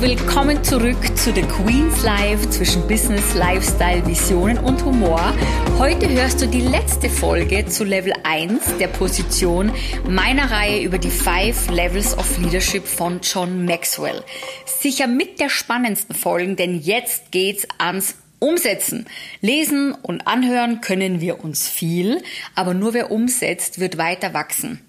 willkommen 0.00 0.64
zurück 0.64 0.96
zu 1.14 1.30
The 1.34 1.42
Queen's 1.42 2.02
Life 2.02 2.48
zwischen 2.48 2.88
Business, 2.88 3.34
Lifestyle, 3.34 4.06
Visionen 4.06 4.56
und 4.56 4.82
Humor. 4.82 5.34
Heute 5.78 6.08
hörst 6.08 6.40
du 6.40 6.46
die 6.46 6.62
letzte 6.62 7.10
Folge 7.10 7.66
zu 7.66 7.84
Level 7.84 8.14
1 8.24 8.78
der 8.78 8.88
Position 8.88 9.70
meiner 10.08 10.50
Reihe 10.50 10.82
über 10.82 10.96
die 10.96 11.10
Five 11.10 11.68
Levels 11.70 12.16
of 12.16 12.38
Leadership 12.38 12.86
von 12.86 13.20
John 13.22 13.66
Maxwell. 13.66 14.24
Sicher 14.64 15.06
mit 15.06 15.38
der 15.38 15.50
spannendsten 15.50 16.16
Folgen, 16.16 16.56
denn 16.56 16.80
jetzt 16.80 17.30
geht's 17.30 17.66
ans 17.76 18.14
Umsetzen. 18.38 19.06
Lesen 19.42 19.92
und 19.92 20.26
anhören 20.26 20.80
können 20.80 21.20
wir 21.20 21.44
uns 21.44 21.68
viel, 21.68 22.22
aber 22.54 22.72
nur 22.72 22.94
wer 22.94 23.10
umsetzt, 23.10 23.78
wird 23.78 23.98
weiter 23.98 24.32
wachsen. 24.32 24.80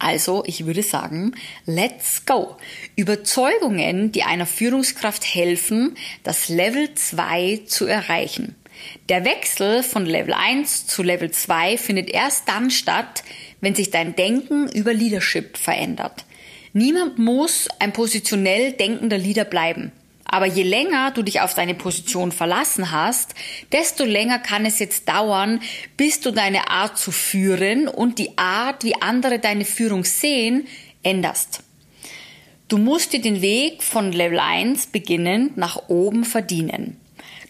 Also, 0.00 0.42
ich 0.46 0.64
würde 0.64 0.82
sagen, 0.82 1.34
let's 1.66 2.24
go. 2.24 2.56
Überzeugungen, 2.96 4.12
die 4.12 4.22
einer 4.22 4.46
Führungskraft 4.46 5.24
helfen, 5.24 5.94
das 6.24 6.48
Level 6.48 6.94
2 6.94 7.62
zu 7.66 7.86
erreichen. 7.86 8.56
Der 9.10 9.26
Wechsel 9.26 9.82
von 9.82 10.06
Level 10.06 10.32
1 10.32 10.86
zu 10.86 11.02
Level 11.02 11.30
2 11.30 11.76
findet 11.76 12.08
erst 12.08 12.48
dann 12.48 12.70
statt, 12.70 13.22
wenn 13.60 13.74
sich 13.74 13.90
dein 13.90 14.16
Denken 14.16 14.68
über 14.72 14.94
Leadership 14.94 15.58
verändert. 15.58 16.24
Niemand 16.72 17.18
muss 17.18 17.68
ein 17.78 17.92
positionell 17.92 18.72
denkender 18.72 19.18
Leader 19.18 19.44
bleiben. 19.44 19.92
Aber 20.32 20.46
je 20.46 20.62
länger 20.62 21.10
du 21.10 21.24
dich 21.24 21.40
auf 21.40 21.54
deine 21.54 21.74
Position 21.74 22.30
verlassen 22.30 22.92
hast, 22.92 23.34
desto 23.72 24.04
länger 24.04 24.38
kann 24.38 24.64
es 24.64 24.78
jetzt 24.78 25.08
dauern, 25.08 25.60
bis 25.96 26.20
du 26.20 26.30
deine 26.30 26.70
Art 26.70 26.96
zu 26.98 27.10
führen 27.10 27.88
und 27.88 28.20
die 28.20 28.38
Art, 28.38 28.84
wie 28.84 28.94
andere 29.02 29.40
deine 29.40 29.64
Führung 29.64 30.04
sehen, 30.04 30.68
änderst. 31.02 31.64
Du 32.68 32.78
musst 32.78 33.12
dir 33.12 33.20
den 33.20 33.42
Weg 33.42 33.82
von 33.82 34.12
Level 34.12 34.38
1 34.38 34.86
beginnend 34.86 35.56
nach 35.56 35.88
oben 35.88 36.24
verdienen. 36.24 36.96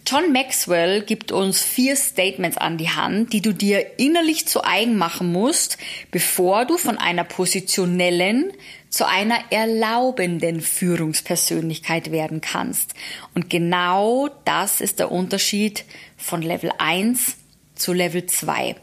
John 0.07 0.31
Maxwell 0.31 1.03
gibt 1.03 1.31
uns 1.31 1.61
vier 1.61 1.95
Statements 1.95 2.57
an 2.57 2.79
die 2.79 2.89
Hand, 2.89 3.31
die 3.31 3.41
du 3.41 3.53
dir 3.53 3.99
innerlich 3.99 4.47
zu 4.47 4.63
eigen 4.63 4.97
machen 4.97 5.31
musst, 5.31 5.77
bevor 6.09 6.65
du 6.65 6.79
von 6.79 6.97
einer 6.97 7.25
positionellen 7.25 8.51
zu 8.91 9.07
einer 9.07 9.39
erlaubenden 9.51 10.61
Führungspersönlichkeit 10.61 12.11
werden 12.11 12.41
kannst. 12.41 12.93
Und 13.33 13.49
genau 13.49 14.29
das 14.45 14.81
ist 14.81 14.99
der 14.99 15.11
Unterschied 15.11 15.85
von 16.17 16.41
Level 16.41 16.71
1 16.77 17.37
zu 17.73 17.93
Level 17.93 18.25
2. 18.25 18.75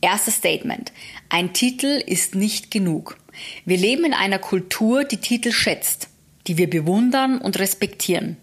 Erstes 0.00 0.36
Statement. 0.36 0.92
Ein 1.28 1.52
Titel 1.52 2.02
ist 2.06 2.34
nicht 2.34 2.70
genug. 2.70 3.18
Wir 3.66 3.76
leben 3.76 4.04
in 4.04 4.14
einer 4.14 4.38
Kultur, 4.38 5.04
die 5.04 5.18
Titel 5.18 5.52
schätzt, 5.52 6.08
die 6.46 6.56
wir 6.56 6.70
bewundern 6.70 7.38
und 7.38 7.58
respektieren. 7.58 8.36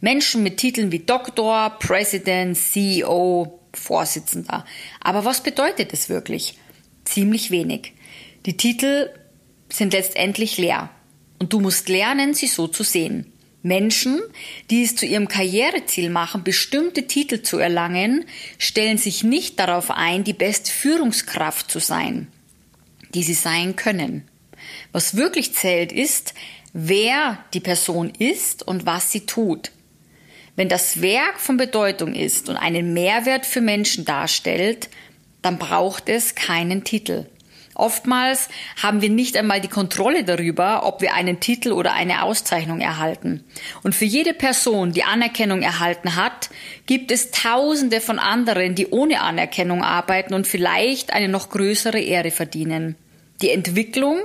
Menschen 0.00 0.42
mit 0.42 0.56
Titeln 0.56 0.90
wie 0.90 1.00
Doktor, 1.00 1.76
President, 1.78 2.56
CEO, 2.56 3.60
Vorsitzender. 3.74 4.64
Aber 5.00 5.24
was 5.24 5.42
bedeutet 5.42 5.92
es 5.92 6.08
wirklich? 6.08 6.58
Ziemlich 7.04 7.50
wenig. 7.50 7.92
Die 8.46 8.56
Titel 8.56 9.10
sind 9.68 9.92
letztendlich 9.92 10.58
leer. 10.58 10.90
Und 11.38 11.52
du 11.52 11.60
musst 11.60 11.88
lernen, 11.88 12.34
sie 12.34 12.46
so 12.46 12.66
zu 12.66 12.82
sehen. 12.82 13.32
Menschen, 13.62 14.22
die 14.70 14.84
es 14.84 14.94
zu 14.94 15.06
ihrem 15.06 15.28
Karriereziel 15.28 16.08
machen, 16.08 16.44
bestimmte 16.44 17.06
Titel 17.06 17.42
zu 17.42 17.58
erlangen, 17.58 18.24
stellen 18.58 18.96
sich 18.96 19.24
nicht 19.24 19.58
darauf 19.58 19.90
ein, 19.90 20.22
die 20.22 20.32
beste 20.32 20.70
Führungskraft 20.70 21.70
zu 21.70 21.80
sein, 21.80 22.28
die 23.14 23.24
sie 23.24 23.34
sein 23.34 23.74
können. 23.74 24.28
Was 24.92 25.16
wirklich 25.16 25.52
zählt 25.52 25.92
ist, 25.92 26.34
wer 26.72 27.44
die 27.54 27.60
Person 27.60 28.12
ist 28.18 28.66
und 28.66 28.86
was 28.86 29.10
sie 29.10 29.26
tut. 29.26 29.72
Wenn 30.54 30.68
das 30.68 31.02
Werk 31.02 31.40
von 31.40 31.56
Bedeutung 31.56 32.14
ist 32.14 32.48
und 32.48 32.56
einen 32.56 32.94
Mehrwert 32.94 33.44
für 33.44 33.60
Menschen 33.60 34.04
darstellt, 34.04 34.88
dann 35.42 35.58
braucht 35.58 36.08
es 36.08 36.34
keinen 36.34 36.84
Titel. 36.84 37.26
Oftmals 37.76 38.48
haben 38.82 39.02
wir 39.02 39.10
nicht 39.10 39.36
einmal 39.36 39.60
die 39.60 39.68
Kontrolle 39.68 40.24
darüber, 40.24 40.86
ob 40.86 41.02
wir 41.02 41.12
einen 41.12 41.40
Titel 41.40 41.72
oder 41.72 41.92
eine 41.92 42.22
Auszeichnung 42.22 42.80
erhalten. 42.80 43.44
Und 43.82 43.94
für 43.94 44.06
jede 44.06 44.32
Person, 44.32 44.92
die 44.92 45.04
Anerkennung 45.04 45.60
erhalten 45.60 46.16
hat, 46.16 46.48
gibt 46.86 47.10
es 47.12 47.30
Tausende 47.30 48.00
von 48.00 48.18
anderen, 48.18 48.74
die 48.74 48.86
ohne 48.86 49.20
Anerkennung 49.20 49.84
arbeiten 49.84 50.32
und 50.32 50.46
vielleicht 50.46 51.12
eine 51.12 51.28
noch 51.28 51.50
größere 51.50 52.00
Ehre 52.00 52.30
verdienen. 52.30 52.96
Die 53.42 53.50
Entwicklung 53.50 54.18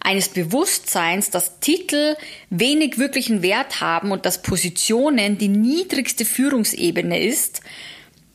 eines 0.00 0.30
Bewusstseins, 0.30 1.28
dass 1.28 1.60
Titel 1.60 2.16
wenig 2.48 2.96
wirklichen 2.96 3.42
Wert 3.42 3.82
haben 3.82 4.10
und 4.10 4.24
dass 4.24 4.40
Positionen 4.40 5.36
die 5.36 5.48
niedrigste 5.48 6.24
Führungsebene 6.24 7.22
ist, 7.22 7.60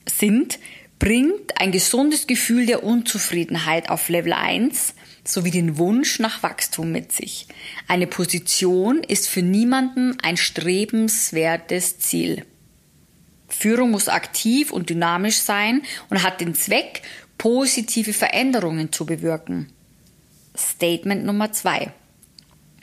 sind, 0.06 0.60
bringt 1.00 1.60
ein 1.60 1.72
gesundes 1.72 2.28
Gefühl 2.28 2.66
der 2.66 2.84
Unzufriedenheit 2.84 3.90
auf 3.90 4.10
Level 4.10 4.34
1 4.34 4.94
sowie 5.24 5.52
den 5.52 5.78
Wunsch 5.78 6.20
nach 6.20 6.44
Wachstum 6.44 6.92
mit 6.92 7.12
sich. 7.12 7.48
Eine 7.88 8.08
Position 8.08 9.02
ist 9.04 9.30
für 9.30 9.42
niemanden 9.42 10.18
ein 10.22 10.38
strebenswertes 10.38 12.00
Ziel. 12.00 12.46
Führung 13.48 13.92
muss 13.92 14.10
aktiv 14.10 14.72
und 14.72 14.90
dynamisch 14.90 15.38
sein 15.38 15.82
und 16.10 16.22
hat 16.24 16.42
den 16.42 16.54
Zweck, 16.54 17.02
positive 17.38 18.14
Veränderungen 18.14 18.92
zu 18.92 19.06
bewirken. 19.06 19.72
Statement 20.58 21.26
Nummer 21.26 21.52
zwei. 21.54 21.94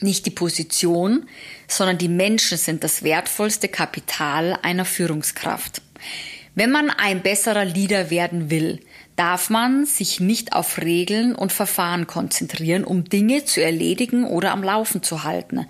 Nicht 0.01 0.27
die 0.27 0.31
Position, 0.31 1.29
sondern 1.69 1.99
die 1.99 2.09
Menschen 2.09 2.59
sind 2.59 2.85
das 2.85 3.03
wertvollste 3.03 3.69
Kapital 3.69 4.59
einer 4.63 4.85
Führungskraft. 4.85 5.83
Wenn 6.57 6.71
man 6.71 6.89
ein 6.89 7.21
besserer 7.21 7.67
Leader 7.67 8.09
werden 8.09 8.51
will, 8.51 8.81
darf 9.15 9.51
man 9.51 9.85
sich 9.85 10.21
nicht 10.21 10.55
auf 10.55 10.79
Regeln 10.79 11.35
und 11.35 11.53
Verfahren 11.53 12.07
konzentrieren, 12.07 12.83
um 12.83 13.05
Dinge 13.05 13.45
zu 13.45 13.63
erledigen 13.63 14.25
oder 14.25 14.53
am 14.53 14.63
Laufen 14.63 15.03
zu 15.03 15.23
halten. 15.23 15.67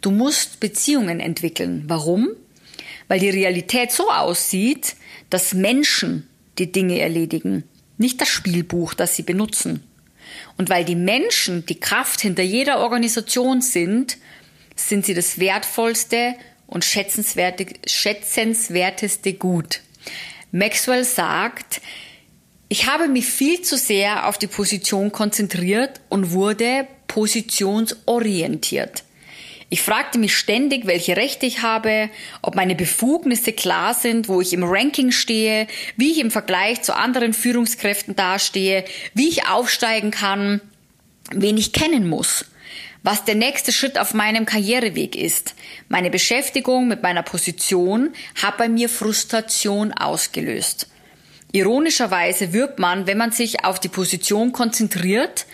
Du 0.00 0.12
musst 0.12 0.60
Beziehungen 0.60 1.18
entwickeln. 1.18 1.82
Warum? 1.88 2.28
Weil 3.08 3.18
die 3.18 3.28
Realität 3.28 3.90
so 3.90 4.08
aussieht, 4.08 4.94
dass 5.30 5.52
Menschen 5.52 6.28
die 6.58 6.70
Dinge 6.70 7.00
erledigen, 7.00 7.64
nicht 7.98 8.20
das 8.20 8.28
Spielbuch, 8.28 8.94
das 8.94 9.16
sie 9.16 9.24
benutzen. 9.24 9.82
Und 10.56 10.70
weil 10.70 10.84
die 10.84 10.94
Menschen 10.94 11.66
die 11.66 11.80
Kraft 11.80 12.20
hinter 12.20 12.44
jeder 12.44 12.78
Organisation 12.78 13.62
sind, 13.62 14.16
sind 14.76 15.04
sie 15.04 15.14
das 15.14 15.40
wertvollste 15.40 16.36
und 16.68 16.84
schätzenswerteste 16.84 19.32
Gut. 19.32 19.80
Maxwell 20.52 21.04
sagt, 21.04 21.80
ich 22.68 22.86
habe 22.86 23.08
mich 23.08 23.26
viel 23.26 23.62
zu 23.62 23.76
sehr 23.76 24.28
auf 24.28 24.38
die 24.38 24.46
Position 24.46 25.10
konzentriert 25.12 26.00
und 26.08 26.32
wurde 26.32 26.86
positionsorientiert. 27.08 29.04
Ich 29.72 29.82
fragte 29.82 30.18
mich 30.18 30.36
ständig, 30.36 30.86
welche 30.86 31.16
Rechte 31.16 31.46
ich 31.46 31.62
habe, 31.62 32.10
ob 32.42 32.56
meine 32.56 32.74
Befugnisse 32.74 33.52
klar 33.52 33.94
sind, 33.94 34.28
wo 34.28 34.40
ich 34.40 34.52
im 34.52 34.64
Ranking 34.64 35.12
stehe, 35.12 35.68
wie 35.96 36.10
ich 36.10 36.18
im 36.18 36.32
Vergleich 36.32 36.82
zu 36.82 36.96
anderen 36.96 37.32
Führungskräften 37.32 38.16
dastehe, 38.16 38.84
wie 39.14 39.28
ich 39.28 39.46
aufsteigen 39.46 40.10
kann, 40.10 40.60
wen 41.30 41.56
ich 41.56 41.72
kennen 41.72 42.08
muss 42.08 42.46
was 43.02 43.24
der 43.24 43.34
nächste 43.34 43.72
Schritt 43.72 43.98
auf 43.98 44.14
meinem 44.14 44.46
Karriereweg 44.46 45.16
ist. 45.16 45.54
Meine 45.88 46.10
Beschäftigung 46.10 46.88
mit 46.88 47.02
meiner 47.02 47.22
Position 47.22 48.12
hat 48.40 48.58
bei 48.58 48.68
mir 48.68 48.88
Frustration 48.88 49.92
ausgelöst. 49.92 50.88
Ironischerweise 51.52 52.52
wirbt 52.52 52.78
man, 52.78 53.06
wenn 53.06 53.18
man 53.18 53.32
sich 53.32 53.64
auf 53.64 53.80
die 53.80 53.88
Position 53.88 54.52
konzentriert 54.52 55.46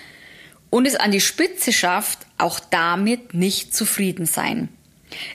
und 0.71 0.87
es 0.87 0.97
an 0.97 1.13
die 1.13 1.21
Spitze 1.21 1.73
schafft, 1.73 2.19
auch 2.37 2.61
damit 2.61 3.33
nicht 3.33 3.75
zufrieden 3.75 4.27
sein. 4.27 4.69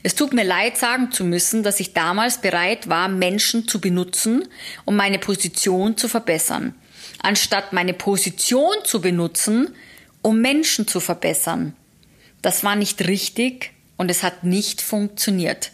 Es 0.03 0.15
tut 0.15 0.33
mir 0.33 0.43
leid 0.43 0.77
sagen 0.77 1.11
zu 1.11 1.23
müssen, 1.23 1.63
dass 1.63 1.79
ich 1.79 1.93
damals 1.93 2.41
bereit 2.41 2.89
war, 2.89 3.07
Menschen 3.07 3.67
zu 3.67 3.79
benutzen, 3.79 4.47
um 4.85 4.95
meine 4.95 5.17
Position 5.17 5.97
zu 5.97 6.07
verbessern, 6.07 6.75
anstatt 7.23 7.73
meine 7.73 7.93
Position 7.93 8.75
zu 8.83 9.01
benutzen, 9.01 9.73
um 10.21 10.41
Menschen 10.41 10.87
zu 10.87 10.99
verbessern. 10.99 11.73
Das 12.41 12.63
war 12.63 12.75
nicht 12.75 13.07
richtig 13.07 13.71
und 13.97 14.09
es 14.09 14.23
hat 14.23 14.43
nicht 14.43 14.81
funktioniert. 14.81 15.71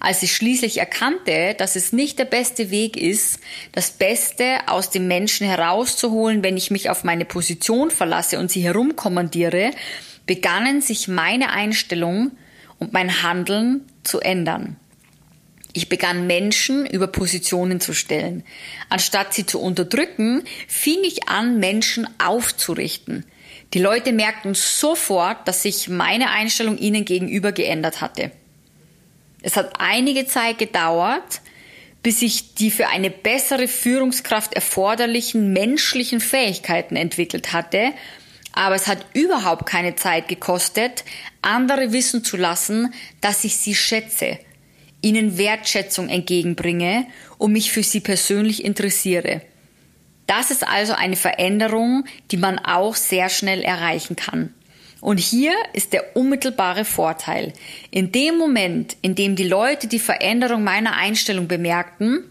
Als 0.00 0.22
ich 0.22 0.34
schließlich 0.34 0.78
erkannte, 0.78 1.54
dass 1.56 1.76
es 1.76 1.92
nicht 1.92 2.18
der 2.18 2.24
beste 2.24 2.70
Weg 2.70 2.96
ist, 2.96 3.40
das 3.72 3.90
Beste 3.90 4.58
aus 4.66 4.90
dem 4.90 5.06
Menschen 5.06 5.46
herauszuholen, 5.46 6.42
wenn 6.42 6.56
ich 6.56 6.70
mich 6.70 6.90
auf 6.90 7.04
meine 7.04 7.24
Position 7.24 7.90
verlasse 7.90 8.38
und 8.38 8.50
sie 8.50 8.62
herumkommandiere, 8.62 9.70
begannen 10.26 10.80
sich 10.80 11.08
meine 11.08 11.50
Einstellung 11.50 12.32
und 12.78 12.92
mein 12.92 13.22
Handeln 13.22 13.82
zu 14.02 14.20
ändern. 14.20 14.76
Ich 15.72 15.88
begann 15.88 16.26
Menschen 16.26 16.86
über 16.86 17.06
Positionen 17.06 17.80
zu 17.80 17.92
stellen. 17.92 18.42
Anstatt 18.88 19.34
sie 19.34 19.46
zu 19.46 19.60
unterdrücken, 19.60 20.42
fing 20.66 20.98
ich 21.04 21.28
an, 21.28 21.58
Menschen 21.60 22.08
aufzurichten. 22.18 23.24
Die 23.74 23.80
Leute 23.80 24.12
merkten 24.12 24.54
sofort, 24.54 25.46
dass 25.46 25.62
sich 25.62 25.88
meine 25.88 26.30
Einstellung 26.30 26.78
ihnen 26.78 27.04
gegenüber 27.04 27.52
geändert 27.52 28.00
hatte. 28.00 28.30
Es 29.42 29.56
hat 29.56 29.78
einige 29.78 30.26
Zeit 30.26 30.58
gedauert, 30.58 31.42
bis 32.02 32.22
ich 32.22 32.54
die 32.54 32.70
für 32.70 32.88
eine 32.88 33.10
bessere 33.10 33.68
Führungskraft 33.68 34.54
erforderlichen 34.54 35.52
menschlichen 35.52 36.20
Fähigkeiten 36.20 36.96
entwickelt 36.96 37.52
hatte, 37.52 37.92
aber 38.52 38.74
es 38.74 38.86
hat 38.86 39.04
überhaupt 39.12 39.66
keine 39.66 39.94
Zeit 39.96 40.28
gekostet, 40.28 41.04
andere 41.42 41.92
wissen 41.92 42.24
zu 42.24 42.36
lassen, 42.36 42.92
dass 43.20 43.44
ich 43.44 43.56
sie 43.56 43.74
schätze, 43.74 44.38
ihnen 45.02 45.38
Wertschätzung 45.38 46.08
entgegenbringe 46.08 47.06
und 47.36 47.52
mich 47.52 47.70
für 47.70 47.82
sie 47.82 48.00
persönlich 48.00 48.64
interessiere. 48.64 49.42
Das 50.28 50.50
ist 50.50 50.68
also 50.68 50.92
eine 50.92 51.16
Veränderung, 51.16 52.04
die 52.30 52.36
man 52.36 52.58
auch 52.58 52.94
sehr 52.94 53.30
schnell 53.30 53.62
erreichen 53.62 54.14
kann. 54.14 54.52
Und 55.00 55.18
hier 55.18 55.54
ist 55.72 55.94
der 55.94 56.16
unmittelbare 56.16 56.84
Vorteil. 56.84 57.54
In 57.90 58.12
dem 58.12 58.36
Moment, 58.36 58.96
in 59.00 59.14
dem 59.14 59.36
die 59.36 59.48
Leute 59.48 59.86
die 59.86 59.98
Veränderung 59.98 60.62
meiner 60.62 60.96
Einstellung 60.96 61.48
bemerkten, 61.48 62.24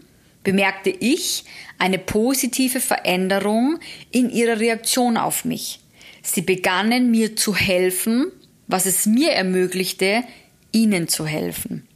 bemerkte 0.44 0.90
ich 0.90 1.42
eine 1.78 1.98
positive 1.98 2.78
Veränderung 2.78 3.80
in 4.12 4.30
ihrer 4.30 4.60
Reaktion 4.60 5.16
auf 5.16 5.44
mich. 5.44 5.80
Sie 6.22 6.42
begannen 6.42 7.10
mir 7.10 7.34
zu 7.34 7.56
helfen, 7.56 8.30
was 8.68 8.86
es 8.86 9.06
mir 9.06 9.32
ermöglichte, 9.32 10.22
ihnen 10.70 11.08
zu 11.08 11.26
helfen. 11.26 11.88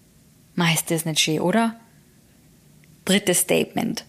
Meist 0.56 0.90
ist 0.90 1.06
nicht 1.06 1.20
schön, 1.20 1.38
oder? 1.40 1.78
Drittes 3.04 3.38
Statement. 3.38 4.04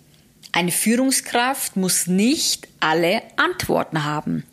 Eine 0.56 0.72
Führungskraft 0.72 1.78
muss 1.78 2.06
nicht 2.06 2.68
alle 2.80 3.24
Antworten 3.38 4.04
haben. 4.04 4.44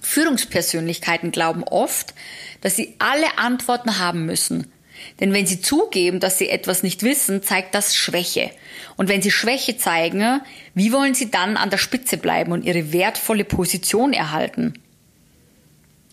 Führungspersönlichkeiten 0.00 1.30
glauben 1.30 1.62
oft, 1.62 2.14
dass 2.60 2.74
sie 2.74 2.96
alle 2.98 3.38
Antworten 3.38 4.00
haben 4.00 4.26
müssen. 4.26 4.72
Denn 5.20 5.32
wenn 5.32 5.46
sie 5.46 5.60
zugeben, 5.60 6.18
dass 6.18 6.38
sie 6.38 6.48
etwas 6.48 6.82
nicht 6.82 7.04
wissen, 7.04 7.44
zeigt 7.44 7.76
das 7.76 7.94
Schwäche. 7.94 8.50
Und 8.96 9.08
wenn 9.08 9.22
sie 9.22 9.30
Schwäche 9.30 9.76
zeigen, 9.76 10.40
wie 10.74 10.92
wollen 10.92 11.14
sie 11.14 11.30
dann 11.30 11.56
an 11.56 11.70
der 11.70 11.78
Spitze 11.78 12.16
bleiben 12.16 12.50
und 12.50 12.64
ihre 12.64 12.92
wertvolle 12.92 13.44
Position 13.44 14.12
erhalten? 14.12 14.74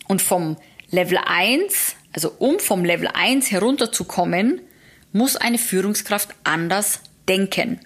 Und 0.07 0.21
vom 0.21 0.57
Level 0.92 1.18
1, 1.25 1.95
also 2.13 2.36
um 2.38 2.59
vom 2.59 2.86
Level 2.86 3.07
1 3.12 3.50
herunterzukommen, 3.50 4.62
muss 5.12 5.38
eine 5.38 5.57
Führungskraft 5.57 6.30
anders 6.44 7.00
denken. 7.27 7.79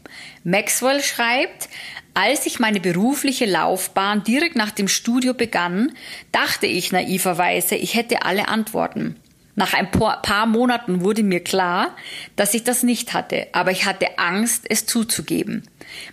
Maxwell 0.43 1.01
schreibt, 1.01 1.69
als 2.13 2.45
ich 2.45 2.59
meine 2.59 2.79
berufliche 2.79 3.45
Laufbahn 3.45 4.23
direkt 4.23 4.55
nach 4.55 4.71
dem 4.71 4.87
Studio 4.87 5.33
begann, 5.33 5.91
dachte 6.31 6.65
ich 6.65 6.91
naiverweise, 6.91 7.75
ich 7.75 7.95
hätte 7.95 8.23
alle 8.23 8.47
Antworten. 8.47 9.17
Nach 9.57 9.73
ein 9.73 9.89
paar 9.89 10.45
Monaten 10.45 11.01
wurde 11.01 11.23
mir 11.23 11.41
klar, 11.41 11.95
dass 12.35 12.53
ich 12.53 12.63
das 12.63 12.83
nicht 12.83 13.13
hatte, 13.13 13.47
aber 13.53 13.71
ich 13.71 13.85
hatte 13.85 14.17
Angst, 14.19 14.65
es 14.69 14.85
zuzugeben. 14.85 15.63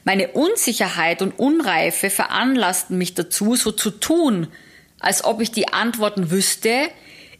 Meine 0.04 0.28
Unsicherheit 0.28 1.22
und 1.22 1.38
Unreife 1.38 2.08
veranlassten 2.08 2.98
mich 2.98 3.14
dazu, 3.14 3.56
so 3.56 3.72
zu 3.72 3.90
tun, 3.90 4.46
als 5.00 5.24
ob 5.24 5.40
ich 5.40 5.50
die 5.50 5.68
Antworten 5.68 6.30
wüsste, 6.30 6.88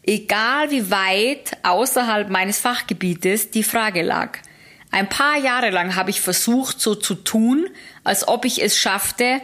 egal 0.04 0.72
wie 0.72 0.90
weit 0.90 1.56
außerhalb 1.62 2.28
meines 2.30 2.58
Fachgebietes 2.58 3.52
die 3.52 3.62
Frage 3.62 4.02
lag. 4.02 4.38
Ein 4.92 5.08
paar 5.08 5.38
Jahre 5.38 5.70
lang 5.70 5.96
habe 5.96 6.10
ich 6.10 6.20
versucht, 6.20 6.78
so 6.78 6.94
zu 6.94 7.14
tun, 7.14 7.66
als 8.04 8.28
ob 8.28 8.44
ich 8.44 8.62
es 8.62 8.76
schaffte, 8.76 9.40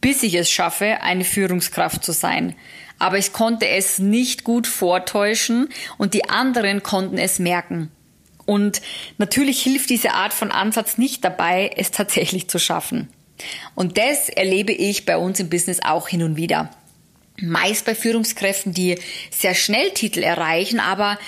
bis 0.00 0.24
ich 0.24 0.34
es 0.34 0.50
schaffe, 0.50 1.00
eine 1.00 1.24
Führungskraft 1.24 2.04
zu 2.04 2.12
sein. 2.12 2.56
Aber 2.98 3.16
ich 3.16 3.32
konnte 3.32 3.68
es 3.68 4.00
nicht 4.00 4.42
gut 4.42 4.66
vortäuschen 4.66 5.68
und 5.96 6.12
die 6.12 6.28
anderen 6.28 6.82
konnten 6.82 7.18
es 7.18 7.38
merken. 7.38 7.90
Und 8.46 8.82
natürlich 9.16 9.62
hilft 9.62 9.90
diese 9.90 10.12
Art 10.12 10.32
von 10.32 10.50
Ansatz 10.50 10.98
nicht 10.98 11.24
dabei, 11.24 11.70
es 11.76 11.92
tatsächlich 11.92 12.48
zu 12.48 12.58
schaffen. 12.58 13.08
Und 13.76 13.96
das 13.96 14.28
erlebe 14.28 14.72
ich 14.72 15.06
bei 15.06 15.16
uns 15.16 15.38
im 15.38 15.48
Business 15.48 15.80
auch 15.82 16.08
hin 16.08 16.24
und 16.24 16.36
wieder. 16.36 16.68
Meist 17.40 17.84
bei 17.84 17.94
Führungskräften, 17.94 18.74
die 18.74 18.98
sehr 19.30 19.54
schnell 19.54 19.90
Titel 19.90 20.22
erreichen, 20.22 20.80
aber 20.80 21.18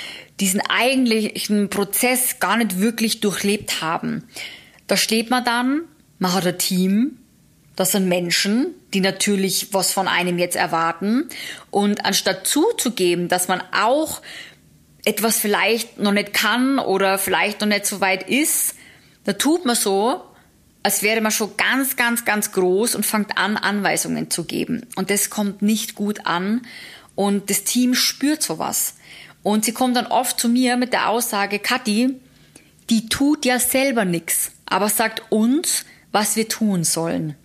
diesen 0.40 0.60
eigentlichen 0.60 1.70
Prozess 1.70 2.40
gar 2.40 2.56
nicht 2.56 2.80
wirklich 2.80 3.20
durchlebt 3.20 3.80
haben. 3.80 4.28
Da 4.86 4.96
steht 4.96 5.30
man 5.30 5.44
dann, 5.44 5.82
man 6.18 6.32
hat 6.34 6.46
ein 6.46 6.58
Team, 6.58 7.18
das 7.76 7.92
sind 7.92 8.08
Menschen, 8.08 8.74
die 8.92 9.00
natürlich 9.00 9.72
was 9.72 9.92
von 9.92 10.08
einem 10.08 10.38
jetzt 10.38 10.56
erwarten. 10.56 11.28
Und 11.70 12.04
anstatt 12.04 12.46
zuzugeben, 12.46 13.28
dass 13.28 13.48
man 13.48 13.62
auch 13.72 14.20
etwas 15.04 15.38
vielleicht 15.38 15.98
noch 15.98 16.12
nicht 16.12 16.32
kann 16.32 16.78
oder 16.78 17.18
vielleicht 17.18 17.60
noch 17.60 17.68
nicht 17.68 17.86
so 17.86 18.00
weit 18.00 18.28
ist, 18.28 18.74
da 19.24 19.32
tut 19.32 19.64
man 19.64 19.76
so, 19.76 20.22
als 20.82 21.02
wäre 21.02 21.20
man 21.20 21.32
schon 21.32 21.56
ganz, 21.56 21.96
ganz, 21.96 22.24
ganz 22.24 22.52
groß 22.52 22.94
und 22.94 23.06
fängt 23.06 23.38
an, 23.38 23.56
Anweisungen 23.56 24.30
zu 24.30 24.44
geben. 24.44 24.86
Und 24.96 25.10
das 25.10 25.30
kommt 25.30 25.62
nicht 25.62 25.94
gut 25.94 26.26
an 26.26 26.62
und 27.14 27.50
das 27.50 27.64
Team 27.64 27.94
spürt 27.94 28.42
sowas. 28.42 28.94
Und 29.42 29.64
sie 29.64 29.72
kommt 29.72 29.96
dann 29.96 30.06
oft 30.06 30.38
zu 30.38 30.48
mir 30.48 30.76
mit 30.76 30.92
der 30.92 31.08
Aussage, 31.08 31.58
Kathi, 31.58 32.16
die 32.90 33.08
tut 33.08 33.44
ja 33.44 33.58
selber 33.58 34.04
nichts, 34.04 34.52
aber 34.66 34.88
sagt 34.88 35.22
uns, 35.30 35.84
was 36.10 36.36
wir 36.36 36.48
tun 36.48 36.84
sollen. 36.84 37.36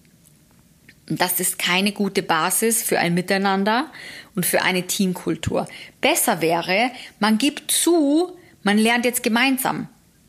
Und 1.09 1.21
das 1.21 1.39
ist 1.39 1.57
keine 1.57 1.93
gute 1.93 2.21
Basis 2.21 2.83
für 2.83 2.99
ein 2.99 3.13
Miteinander 3.13 3.89
und 4.35 4.45
für 4.45 4.61
eine 4.61 4.87
Teamkultur. 4.87 5.67
Besser 6.01 6.41
wäre, 6.41 6.91
man 7.19 7.37
gibt 7.37 7.71
zu, 7.71 8.37
man 8.63 8.77
lernt 8.77 9.05
jetzt 9.05 9.23
gemeinsam. 9.23 9.87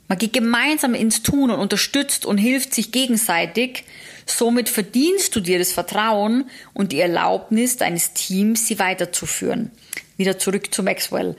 Man 0.09 0.19
geht 0.19 0.33
gemeinsam 0.33 0.95
ins 0.95 1.23
Tun 1.23 1.51
und 1.51 1.61
unterstützt 1.61 2.25
und 2.25 2.39
hilft 2.39 2.75
sich 2.75 2.93
gegenseitig. 2.93 3.85
Somit 4.27 4.69
verdienst 4.69 5.37
du 5.37 5.41
dir 5.41 5.59
das 5.59 5.73
Vertrauen 5.73 6.51
und 6.73 6.93
die 6.93 7.01
Erlaubnis 7.01 7.77
deines 7.77 8.15
Teams, 8.15 8.67
sie 8.67 8.79
weiterzuführen. 8.79 9.71
Wieder 10.17 10.39
zurück 10.39 10.75
zu 10.75 10.83
Maxwell. 10.83 11.37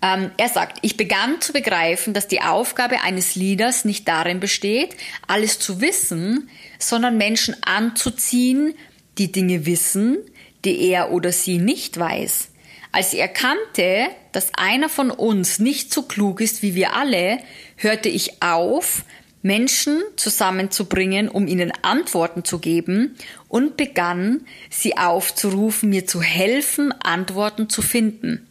Ähm, 0.00 0.30
er 0.36 0.48
sagt, 0.48 0.78
ich 0.82 0.96
begann 0.96 1.40
zu 1.40 1.52
begreifen, 1.52 2.14
dass 2.14 2.28
die 2.28 2.40
Aufgabe 2.40 3.00
eines 3.02 3.34
Leaders 3.34 3.84
nicht 3.84 4.06
darin 4.06 4.38
besteht, 4.38 4.96
alles 5.26 5.58
zu 5.58 5.80
wissen, 5.80 6.50
sondern 6.78 7.16
Menschen 7.16 7.56
anzuziehen, 7.64 8.74
die 9.18 9.32
Dinge 9.32 9.66
wissen, 9.66 10.18
die 10.64 10.88
er 10.88 11.10
oder 11.10 11.32
sie 11.32 11.58
nicht 11.58 11.98
weiß. 11.98 12.48
Als 12.92 13.12
ich 13.12 13.18
erkannte, 13.18 14.06
dass 14.32 14.54
einer 14.54 14.88
von 14.88 15.10
uns 15.10 15.58
nicht 15.58 15.92
so 15.92 16.02
klug 16.02 16.40
ist 16.40 16.62
wie 16.62 16.74
wir 16.74 16.94
alle, 16.94 17.38
hörte 17.76 18.08
ich 18.08 18.42
auf, 18.42 19.04
Menschen 19.42 20.02
zusammenzubringen, 20.16 21.28
um 21.28 21.46
ihnen 21.46 21.70
Antworten 21.82 22.44
zu 22.44 22.58
geben 22.58 23.14
und 23.48 23.76
begann, 23.76 24.46
sie 24.70 24.96
aufzurufen, 24.96 25.90
mir 25.90 26.06
zu 26.06 26.22
helfen, 26.22 26.92
Antworten 26.92 27.68
zu 27.68 27.82
finden. 27.82 28.46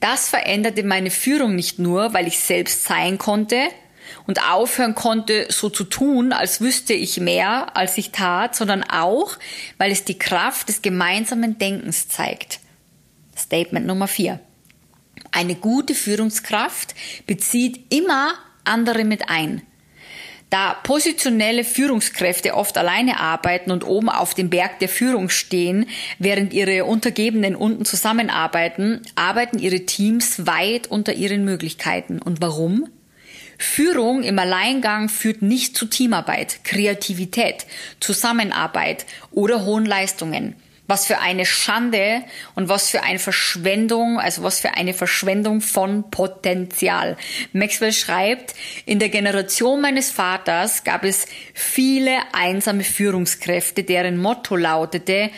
Das 0.00 0.28
veränderte 0.28 0.82
meine 0.82 1.10
Führung 1.10 1.54
nicht 1.54 1.78
nur, 1.78 2.12
weil 2.12 2.26
ich 2.26 2.38
selbst 2.38 2.84
sein 2.84 3.16
konnte 3.16 3.56
und 4.26 4.46
aufhören 4.46 4.94
konnte, 4.94 5.46
so 5.48 5.70
zu 5.70 5.84
tun, 5.84 6.34
als 6.34 6.60
wüsste 6.60 6.92
ich 6.92 7.18
mehr, 7.20 7.74
als 7.74 7.96
ich 7.96 8.10
tat, 8.10 8.54
sondern 8.54 8.82
auch, 8.82 9.38
weil 9.78 9.90
es 9.90 10.04
die 10.04 10.18
Kraft 10.18 10.68
des 10.68 10.82
gemeinsamen 10.82 11.56
Denkens 11.56 12.08
zeigt. 12.08 12.60
Statement 13.34 13.86
Nummer 13.86 14.06
vier. 14.06 14.40
Eine 15.36 15.56
gute 15.56 15.96
Führungskraft 15.96 16.94
bezieht 17.26 17.92
immer 17.92 18.34
andere 18.62 19.04
mit 19.04 19.28
ein. 19.28 19.62
Da 20.48 20.74
positionelle 20.74 21.64
Führungskräfte 21.64 22.54
oft 22.54 22.78
alleine 22.78 23.18
arbeiten 23.18 23.72
und 23.72 23.84
oben 23.84 24.10
auf 24.10 24.34
dem 24.34 24.48
Berg 24.48 24.78
der 24.78 24.88
Führung 24.88 25.30
stehen, 25.30 25.86
während 26.20 26.52
ihre 26.52 26.84
Untergebenen 26.84 27.56
unten 27.56 27.84
zusammenarbeiten, 27.84 29.02
arbeiten 29.16 29.58
ihre 29.58 29.80
Teams 29.80 30.46
weit 30.46 30.86
unter 30.86 31.14
ihren 31.14 31.44
Möglichkeiten. 31.44 32.22
Und 32.22 32.40
warum? 32.40 32.88
Führung 33.58 34.22
im 34.22 34.38
Alleingang 34.38 35.08
führt 35.08 35.42
nicht 35.42 35.76
zu 35.76 35.86
Teamarbeit, 35.86 36.62
Kreativität, 36.62 37.66
Zusammenarbeit 37.98 39.04
oder 39.32 39.64
hohen 39.64 39.84
Leistungen. 39.84 40.54
Was 40.86 41.06
für 41.06 41.20
eine 41.20 41.46
Schande 41.46 42.22
und 42.54 42.68
was 42.68 42.90
für 42.90 43.02
eine 43.02 43.18
Verschwendung, 43.18 44.20
also 44.20 44.42
was 44.42 44.60
für 44.60 44.74
eine 44.74 44.92
Verschwendung 44.92 45.60
von 45.60 46.10
Potenzial. 46.10 47.16
Maxwell 47.52 47.92
schreibt, 47.92 48.54
in 48.84 48.98
der 48.98 49.08
Generation 49.08 49.80
meines 49.80 50.10
Vaters 50.10 50.84
gab 50.84 51.04
es 51.04 51.26
viele 51.54 52.18
einsame 52.32 52.84
Führungskräfte, 52.84 53.82
deren 53.82 54.18
Motto 54.18 54.56
lautete, 54.56 55.30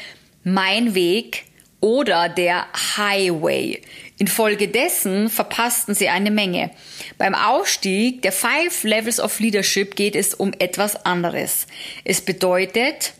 mein 0.42 0.94
Weg 0.94 1.44
oder 1.80 2.28
der 2.28 2.66
Highway. 2.96 3.80
Infolgedessen 4.18 5.28
verpassten 5.28 5.94
sie 5.94 6.08
eine 6.08 6.30
Menge. 6.30 6.70
Beim 7.18 7.34
Aufstieg 7.34 8.22
der 8.22 8.32
Five 8.32 8.82
Levels 8.84 9.20
of 9.20 9.38
Leadership 9.40 9.94
geht 9.94 10.16
es 10.16 10.34
um 10.34 10.52
etwas 10.58 10.96
anderes. 11.04 11.66
Es 12.04 12.22
bedeutet, 12.22 13.12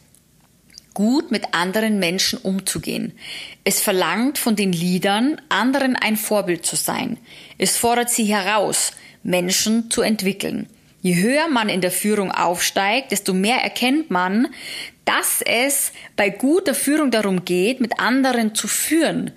gut 0.96 1.30
mit 1.30 1.52
anderen 1.52 1.98
Menschen 1.98 2.38
umzugehen. 2.38 3.12
Es 3.64 3.82
verlangt 3.82 4.38
von 4.38 4.56
den 4.56 4.72
Liedern, 4.72 5.38
anderen 5.50 5.94
ein 5.94 6.16
Vorbild 6.16 6.64
zu 6.64 6.74
sein. 6.74 7.18
Es 7.58 7.76
fordert 7.76 8.08
sie 8.08 8.24
heraus, 8.24 8.92
Menschen 9.22 9.90
zu 9.90 10.00
entwickeln. 10.00 10.70
Je 11.02 11.16
höher 11.16 11.48
man 11.48 11.68
in 11.68 11.82
der 11.82 11.90
Führung 11.90 12.32
aufsteigt, 12.32 13.12
desto 13.12 13.34
mehr 13.34 13.58
erkennt 13.58 14.10
man, 14.10 14.48
dass 15.04 15.42
es 15.42 15.92
bei 16.16 16.30
guter 16.30 16.74
Führung 16.74 17.10
darum 17.10 17.44
geht, 17.44 17.78
mit 17.82 18.00
anderen 18.00 18.54
zu 18.54 18.66
führen, 18.66 19.32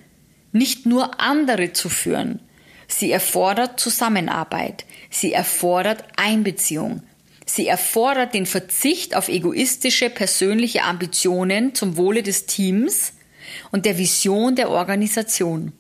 nicht 0.54 0.86
nur 0.86 1.20
andere 1.20 1.74
zu 1.74 1.90
führen. 1.90 2.40
Sie 2.88 3.12
erfordert 3.12 3.82
Zusammenarbeit. 3.82 4.86
Sie 5.10 5.34
erfordert 5.34 6.06
Einbeziehung. 6.16 7.04
Sie 7.50 7.66
erfordert 7.66 8.36
den 8.36 8.46
Verzicht 8.46 9.16
auf 9.16 9.28
egoistische 9.28 10.12
persönliche 10.12 10.84
Ambitionen 10.84 11.74
zum 11.74 11.98
Wohle 11.98 12.22
des 12.22 12.46
Teams 12.46 13.14
und 13.72 13.88
der 13.88 13.98
Vision 13.98 14.56
der 14.56 14.70
Organisation. 14.70 15.72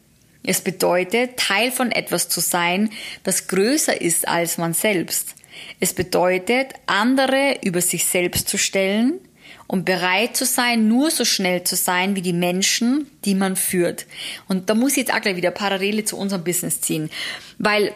Es 0.42 0.62
bedeutet, 0.62 1.38
Teil 1.38 1.72
von 1.72 1.92
etwas 1.92 2.28
zu 2.28 2.40
sein, 2.40 2.90
das 3.24 3.48
größer 3.48 4.02
ist 4.02 4.28
als 4.28 4.58
man 4.58 4.74
selbst. 4.74 5.36
Es 5.80 5.94
bedeutet, 5.94 6.74
andere 6.88 7.60
über 7.64 7.82
sich 7.82 8.06
selbst 8.06 8.50
zu 8.50 8.58
stellen 8.58 9.20
und 9.68 9.86
bereit 9.86 10.36
zu 10.36 10.46
sein, 10.46 10.88
nur 10.88 11.12
so 11.12 11.24
schnell 11.24 11.66
zu 11.66 11.76
sein 11.76 12.16
wie 12.16 12.24
die 12.24 12.34
Menschen, 12.34 13.12
die 13.26 13.36
man 13.36 13.56
führt. 13.56 14.08
Und 14.48 14.72
da 14.72 14.74
muss 14.74 14.94
ich 14.94 14.98
jetzt 14.98 15.14
auch 15.14 15.22
gleich 15.22 15.36
wieder 15.36 15.52
Parallele 15.52 16.04
zu 16.04 16.18
unserem 16.18 16.44
Business 16.44 16.82
ziehen, 16.82 17.12
weil 17.60 17.94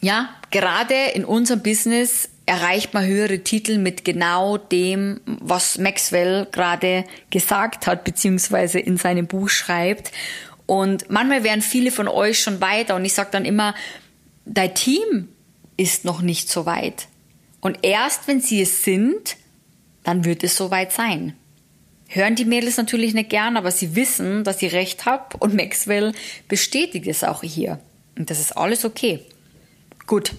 ja, 0.00 0.28
gerade 0.50 0.94
in 1.14 1.24
unserem 1.24 1.62
Business 1.62 2.28
erreicht 2.46 2.92
man 2.92 3.06
höhere 3.06 3.40
Titel 3.40 3.78
mit 3.78 4.04
genau 4.04 4.58
dem, 4.58 5.20
was 5.24 5.78
Maxwell 5.78 6.46
gerade 6.52 7.04
gesagt 7.30 7.86
hat, 7.86 8.04
beziehungsweise 8.04 8.78
in 8.78 8.96
seinem 8.96 9.26
Buch 9.26 9.48
schreibt. 9.48 10.12
Und 10.66 11.10
manchmal 11.10 11.44
wären 11.44 11.62
viele 11.62 11.90
von 11.90 12.08
euch 12.08 12.40
schon 12.40 12.60
weiter 12.60 12.96
und 12.96 13.04
ich 13.04 13.14
sage 13.14 13.30
dann 13.32 13.44
immer, 13.44 13.74
dein 14.44 14.74
Team 14.74 15.28
ist 15.76 16.04
noch 16.04 16.22
nicht 16.22 16.50
so 16.50 16.66
weit. 16.66 17.08
Und 17.60 17.78
erst 17.82 18.28
wenn 18.28 18.40
sie 18.40 18.60
es 18.60 18.84
sind, 18.84 19.36
dann 20.02 20.24
wird 20.24 20.44
es 20.44 20.56
soweit 20.56 20.92
sein. 20.92 21.34
Hören 22.08 22.36
die 22.36 22.44
Mädels 22.44 22.76
natürlich 22.76 23.14
nicht 23.14 23.30
gern, 23.30 23.56
aber 23.56 23.70
sie 23.70 23.96
wissen, 23.96 24.44
dass 24.44 24.62
ich 24.62 24.72
recht 24.74 25.06
habe 25.06 25.36
und 25.38 25.54
Maxwell 25.54 26.12
bestätigt 26.46 27.06
es 27.06 27.24
auch 27.24 27.42
hier. 27.42 27.80
Und 28.16 28.30
das 28.30 28.38
ist 28.38 28.52
alles 28.56 28.84
okay. 28.84 29.20
Gut, 30.06 30.32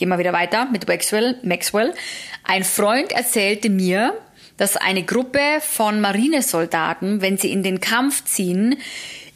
gehen 0.00 0.08
wir 0.08 0.18
wieder 0.18 0.32
weiter 0.32 0.66
mit 0.72 0.88
Maxwell. 0.88 1.38
Maxwell. 1.42 1.94
Ein 2.42 2.64
Freund 2.64 3.12
erzählte 3.12 3.68
mir, 3.68 4.14
dass 4.56 4.76
eine 4.76 5.04
Gruppe 5.04 5.40
von 5.60 6.00
Marinesoldaten, 6.00 7.20
wenn 7.20 7.36
sie 7.36 7.52
in 7.52 7.62
den 7.62 7.80
Kampf 7.80 8.24
ziehen, 8.24 8.76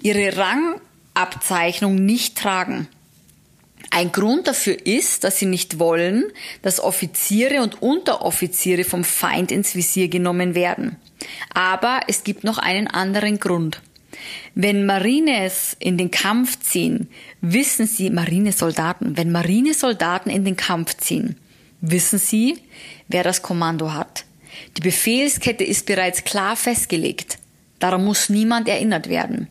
ihre 0.00 0.36
Rangabzeichnung 0.36 1.94
nicht 1.96 2.38
tragen. 2.38 2.88
Ein 3.90 4.10
Grund 4.10 4.48
dafür 4.48 4.86
ist, 4.86 5.22
dass 5.22 5.38
sie 5.38 5.46
nicht 5.46 5.78
wollen, 5.78 6.24
dass 6.62 6.80
Offiziere 6.80 7.62
und 7.62 7.82
Unteroffiziere 7.82 8.84
vom 8.84 9.04
Feind 9.04 9.52
ins 9.52 9.74
Visier 9.74 10.08
genommen 10.08 10.54
werden. 10.54 10.96
Aber 11.52 12.00
es 12.08 12.24
gibt 12.24 12.42
noch 12.42 12.56
einen 12.56 12.88
anderen 12.88 13.38
Grund. 13.38 13.82
Wenn 14.54 14.86
Marines 14.86 15.76
in 15.80 15.98
den 15.98 16.10
Kampf 16.10 16.60
ziehen, 16.60 17.08
wissen 17.40 17.86
sie, 17.86 18.10
Marinesoldaten, 18.10 19.16
wenn 19.16 19.32
Marinesoldaten 19.32 20.30
in 20.30 20.44
den 20.44 20.56
Kampf 20.56 20.96
ziehen, 20.96 21.36
wissen 21.80 22.18
sie, 22.18 22.58
wer 23.08 23.24
das 23.24 23.42
Kommando 23.42 23.92
hat. 23.92 24.24
Die 24.76 24.80
Befehlskette 24.80 25.64
ist 25.64 25.86
bereits 25.86 26.24
klar 26.24 26.56
festgelegt. 26.56 27.38
Daran 27.80 28.04
muss 28.04 28.28
niemand 28.28 28.68
erinnert 28.68 29.08
werden. 29.08 29.48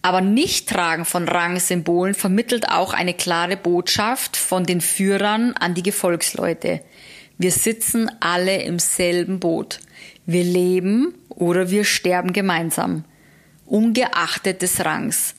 Aber 0.00 0.20
Nichttragen 0.20 1.04
von 1.04 1.28
Rangsymbolen 1.28 2.14
vermittelt 2.14 2.68
auch 2.68 2.92
eine 2.92 3.14
klare 3.14 3.56
Botschaft 3.56 4.36
von 4.36 4.64
den 4.64 4.80
Führern 4.80 5.54
an 5.58 5.74
die 5.74 5.82
Gefolgsleute. 5.82 6.80
Wir 7.38 7.50
sitzen 7.50 8.10
alle 8.20 8.62
im 8.62 8.78
selben 8.78 9.40
Boot. 9.40 9.80
Wir 10.26 10.44
leben 10.44 11.14
oder 11.28 11.70
wir 11.70 11.84
sterben 11.84 12.32
gemeinsam 12.32 13.04
ungeachtet 13.74 14.62
des 14.62 14.84
Rangs. 14.84 15.34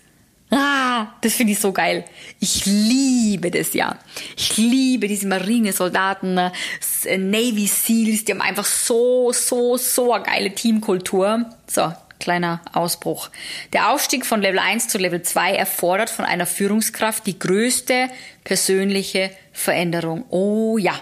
Ah, 0.52 1.08
das 1.22 1.34
finde 1.34 1.54
ich 1.54 1.60
so 1.60 1.72
geil. 1.72 2.04
Ich 2.40 2.66
liebe 2.66 3.50
das 3.50 3.74
ja. 3.74 3.98
Ich 4.38 4.58
liebe 4.58 5.08
diese 5.08 5.28
Marinesoldaten, 5.28 6.38
äh, 6.38 7.18
Navy 7.18 7.66
Seals, 7.66 8.26
die 8.26 8.34
haben 8.34 8.42
einfach 8.42 8.66
so, 8.66 9.32
so, 9.32 9.78
so 9.78 10.14
eine 10.14 10.24
geile 10.24 10.54
Teamkultur. 10.54 11.46
So, 11.66 11.94
kleiner 12.20 12.62
Ausbruch. 12.74 13.30
Der 13.74 13.92
Aufstieg 13.92 14.26
von 14.26 14.42
Level 14.42 14.60
1 14.60 14.90
zu 14.90 14.98
Level 14.98 15.22
2 15.22 15.54
erfordert 15.54 16.10
von 16.10 16.26
einer 16.26 16.46
Führungskraft 16.46 17.26
die 17.26 17.40
größte 17.40 18.10
persönliche 18.44 19.32
Veränderung. 19.54 20.26
Oh 20.30 20.78
ja, 20.78 21.00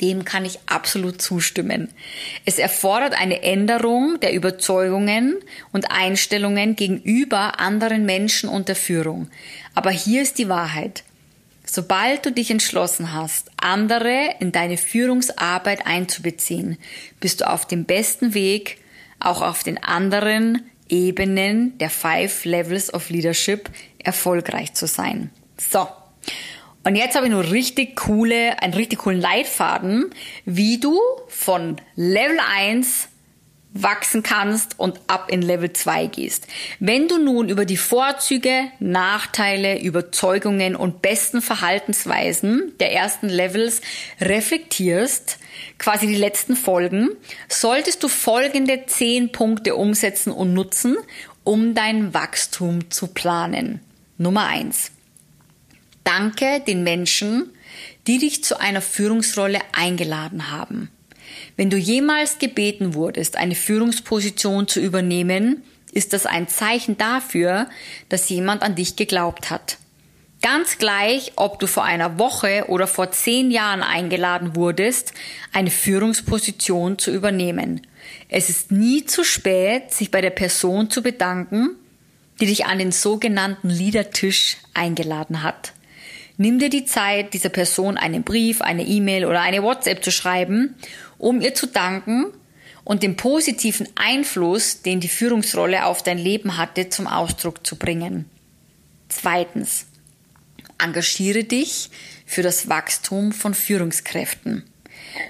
dem 0.00 0.24
kann 0.24 0.44
ich 0.44 0.58
absolut 0.66 1.20
zustimmen. 1.20 1.88
Es 2.44 2.58
erfordert 2.58 3.14
eine 3.20 3.42
Änderung 3.42 4.18
der 4.20 4.32
Überzeugungen 4.32 5.36
und 5.72 5.90
Einstellungen 5.90 6.76
gegenüber 6.76 7.60
anderen 7.60 8.06
Menschen 8.06 8.48
und 8.48 8.68
der 8.68 8.76
Führung. 8.76 9.28
Aber 9.74 9.90
hier 9.90 10.22
ist 10.22 10.38
die 10.38 10.48
Wahrheit. 10.48 11.04
Sobald 11.64 12.26
du 12.26 12.32
dich 12.32 12.50
entschlossen 12.50 13.12
hast, 13.12 13.50
andere 13.56 14.34
in 14.40 14.50
deine 14.50 14.76
Führungsarbeit 14.76 15.86
einzubeziehen, 15.86 16.78
bist 17.20 17.42
du 17.42 17.48
auf 17.48 17.66
dem 17.66 17.84
besten 17.84 18.34
Weg, 18.34 18.78
auch 19.20 19.42
auf 19.42 19.62
den 19.62 19.82
anderen 19.82 20.62
Ebenen 20.88 21.78
der 21.78 21.90
Five 21.90 22.44
Levels 22.44 22.92
of 22.92 23.10
Leadership 23.10 23.70
erfolgreich 23.98 24.74
zu 24.74 24.86
sein. 24.86 25.30
So. 25.56 25.86
Und 26.82 26.96
jetzt 26.96 27.14
habe 27.14 27.26
ich 27.26 27.32
nur 27.32 27.50
richtig 27.50 27.96
coole, 27.96 28.62
einen 28.62 28.74
richtig 28.74 29.00
coolen 29.00 29.20
Leitfaden, 29.20 30.10
wie 30.46 30.80
du 30.80 30.98
von 31.28 31.76
Level 31.94 32.38
1 32.40 33.08
wachsen 33.72 34.22
kannst 34.22 34.78
und 34.78 35.00
ab 35.06 35.30
in 35.30 35.42
Level 35.42 35.72
2 35.72 36.06
gehst. 36.06 36.46
Wenn 36.80 37.06
du 37.06 37.18
nun 37.18 37.48
über 37.48 37.64
die 37.64 37.76
Vorzüge, 37.76 38.64
Nachteile, 38.80 39.80
Überzeugungen 39.80 40.74
und 40.74 41.02
besten 41.02 41.40
Verhaltensweisen 41.40 42.72
der 42.80 42.92
ersten 42.92 43.28
Levels 43.28 43.80
reflektierst, 44.20 45.38
quasi 45.78 46.06
die 46.06 46.16
letzten 46.16 46.56
Folgen, 46.56 47.10
solltest 47.48 48.02
du 48.02 48.08
folgende 48.08 48.86
10 48.86 49.32
Punkte 49.32 49.76
umsetzen 49.76 50.32
und 50.32 50.52
nutzen, 50.52 50.96
um 51.44 51.74
dein 51.74 52.12
Wachstum 52.12 52.90
zu 52.90 53.08
planen. 53.08 53.80
Nummer 54.18 54.46
1. 54.46 54.90
Danke 56.04 56.60
den 56.66 56.82
Menschen, 56.82 57.50
die 58.06 58.18
dich 58.18 58.42
zu 58.44 58.58
einer 58.60 58.80
Führungsrolle 58.80 59.58
eingeladen 59.72 60.50
haben. 60.50 60.90
Wenn 61.56 61.70
du 61.70 61.76
jemals 61.76 62.38
gebeten 62.38 62.94
wurdest, 62.94 63.36
eine 63.36 63.54
Führungsposition 63.54 64.66
zu 64.66 64.80
übernehmen, 64.80 65.62
ist 65.92 66.12
das 66.12 66.26
ein 66.26 66.48
Zeichen 66.48 66.96
dafür, 66.98 67.68
dass 68.08 68.28
jemand 68.28 68.62
an 68.62 68.74
dich 68.74 68.96
geglaubt 68.96 69.50
hat. 69.50 69.78
Ganz 70.42 70.78
gleich, 70.78 71.32
ob 71.36 71.58
du 71.58 71.66
vor 71.66 71.84
einer 71.84 72.18
Woche 72.18 72.64
oder 72.68 72.86
vor 72.86 73.10
zehn 73.12 73.50
Jahren 73.50 73.82
eingeladen 73.82 74.56
wurdest, 74.56 75.12
eine 75.52 75.70
Führungsposition 75.70 76.98
zu 76.98 77.10
übernehmen. 77.10 77.86
Es 78.28 78.48
ist 78.48 78.72
nie 78.72 79.04
zu 79.04 79.22
spät, 79.22 79.92
sich 79.92 80.10
bei 80.10 80.22
der 80.22 80.30
Person 80.30 80.88
zu 80.88 81.02
bedanken, 81.02 81.76
die 82.40 82.46
dich 82.46 82.64
an 82.64 82.78
den 82.78 82.90
sogenannten 82.90 83.68
Leadertisch 83.68 84.56
eingeladen 84.72 85.42
hat. 85.42 85.74
Nimm 86.42 86.58
dir 86.58 86.70
die 86.70 86.86
Zeit, 86.86 87.34
dieser 87.34 87.50
Person 87.50 87.98
einen 87.98 88.22
Brief, 88.22 88.62
eine 88.62 88.86
E-Mail 88.86 89.26
oder 89.26 89.42
eine 89.42 89.62
WhatsApp 89.62 90.02
zu 90.02 90.10
schreiben, 90.10 90.74
um 91.18 91.42
ihr 91.42 91.54
zu 91.54 91.66
danken 91.66 92.32
und 92.82 93.02
den 93.02 93.14
positiven 93.14 93.86
Einfluss, 93.94 94.80
den 94.80 95.00
die 95.00 95.08
Führungsrolle 95.08 95.84
auf 95.84 96.02
dein 96.02 96.16
Leben 96.16 96.56
hatte, 96.56 96.88
zum 96.88 97.06
Ausdruck 97.06 97.66
zu 97.66 97.76
bringen. 97.76 98.24
Zweitens, 99.10 99.84
engagiere 100.82 101.44
dich 101.44 101.90
für 102.24 102.40
das 102.40 102.70
Wachstum 102.70 103.32
von 103.32 103.52
Führungskräften. 103.52 104.64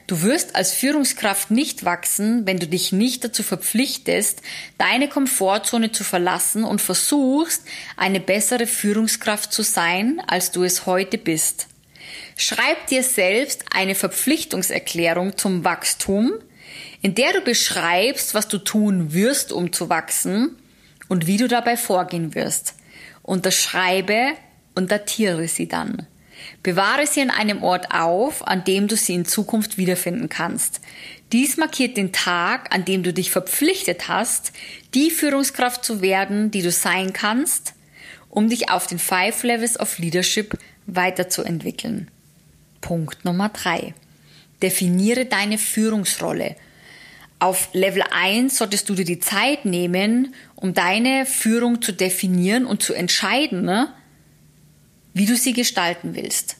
Du 0.06 0.22
wirst 0.22 0.56
als 0.56 0.74
Führungskraft 0.74 1.50
nicht 1.50 1.84
wachsen, 1.84 2.46
wenn 2.46 2.58
du 2.58 2.66
dich 2.66 2.92
nicht 2.92 3.24
dazu 3.24 3.42
verpflichtest, 3.42 4.42
deine 4.78 5.08
Komfortzone 5.08 5.92
zu 5.92 6.04
verlassen 6.04 6.64
und 6.64 6.80
versuchst, 6.80 7.64
eine 7.96 8.20
bessere 8.20 8.66
Führungskraft 8.66 9.52
zu 9.52 9.62
sein, 9.62 10.20
als 10.26 10.50
du 10.50 10.64
es 10.64 10.86
heute 10.86 11.16
bist. 11.16 11.68
Schreib 12.36 12.86
dir 12.88 13.02
selbst 13.02 13.64
eine 13.72 13.94
Verpflichtungserklärung 13.94 15.36
zum 15.36 15.64
Wachstum, 15.64 16.32
in 17.02 17.14
der 17.14 17.32
du 17.32 17.40
beschreibst, 17.40 18.34
was 18.34 18.48
du 18.48 18.58
tun 18.58 19.12
wirst, 19.12 19.52
um 19.52 19.72
zu 19.72 19.88
wachsen 19.88 20.56
und 21.08 21.26
wie 21.26 21.36
du 21.36 21.48
dabei 21.48 21.76
vorgehen 21.76 22.34
wirst. 22.34 22.74
Unterschreibe 23.22 24.32
und 24.74 24.90
datiere 24.90 25.48
sie 25.48 25.68
dann. 25.68 26.06
Bewahre 26.62 27.06
sie 27.06 27.22
an 27.22 27.30
einem 27.30 27.62
Ort 27.62 27.92
auf, 27.92 28.46
an 28.46 28.64
dem 28.64 28.88
du 28.88 28.96
sie 28.96 29.14
in 29.14 29.24
Zukunft 29.24 29.78
wiederfinden 29.78 30.28
kannst. 30.28 30.80
Dies 31.32 31.56
markiert 31.56 31.96
den 31.96 32.12
Tag, 32.12 32.74
an 32.74 32.84
dem 32.84 33.02
du 33.02 33.12
dich 33.12 33.30
verpflichtet 33.30 34.08
hast, 34.08 34.52
die 34.94 35.10
Führungskraft 35.10 35.84
zu 35.84 36.02
werden, 36.02 36.50
die 36.50 36.62
du 36.62 36.70
sein 36.70 37.12
kannst 37.12 37.74
um 38.30 38.48
dich 38.48 38.70
auf 38.70 38.86
den 38.86 38.98
Five 38.98 39.42
Levels 39.42 39.78
of 39.78 39.98
Leadership 39.98 40.56
weiterzuentwickeln. 40.86 42.08
Punkt 42.80 43.24
Nummer 43.24 43.50
drei. 43.50 43.92
Definiere 44.62 45.26
deine 45.26 45.58
Führungsrolle. 45.58 46.56
Auf 47.38 47.70
Level 47.72 48.02
1 48.10 48.56
solltest 48.56 48.88
du 48.88 48.94
dir 48.94 49.04
die 49.04 49.18
Zeit 49.18 49.64
nehmen, 49.64 50.34
um 50.54 50.74
deine 50.74 51.26
Führung 51.26 51.82
zu 51.82 51.92
definieren 51.92 52.66
und 52.66 52.82
zu 52.82 52.92
entscheiden, 52.92 53.62
ne, 53.62 53.92
wie 55.12 55.26
du 55.26 55.36
sie 55.36 55.52
gestalten 55.52 56.14
willst. 56.14 56.56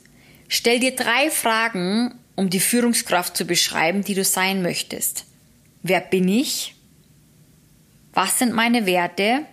Stell 0.48 0.80
dir 0.80 0.96
drei 0.96 1.30
Fragen, 1.30 2.14
um 2.34 2.50
die 2.50 2.60
Führungskraft 2.60 3.36
zu 3.36 3.44
beschreiben, 3.44 4.02
die 4.02 4.14
du 4.14 4.24
sein 4.24 4.62
möchtest. 4.62 5.26
Wer 5.82 6.00
bin 6.00 6.28
ich? 6.28 6.74
Was 8.12 8.38
sind 8.38 8.52
meine 8.52 8.86
Werte? 8.86 9.46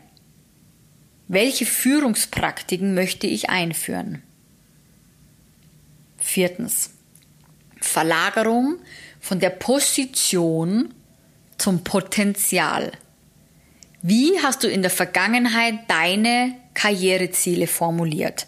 Welche 1.28 1.66
Führungspraktiken 1.66 2.94
möchte 2.96 3.28
ich 3.28 3.50
einführen? 3.50 4.24
Viertens. 6.18 6.92
Verlagerung 7.80 8.80
von 9.20 9.40
der 9.40 9.50
Position 9.52 10.94
zum 11.58 11.84
Potenzial. 11.84 12.92
Wie 14.02 14.40
hast 14.42 14.64
du 14.64 14.68
in 14.68 14.82
der 14.82 14.92
Vergangenheit 14.92 15.80
deine 15.88 16.56
Karriereziele 16.74 17.68
formuliert? 17.68 18.48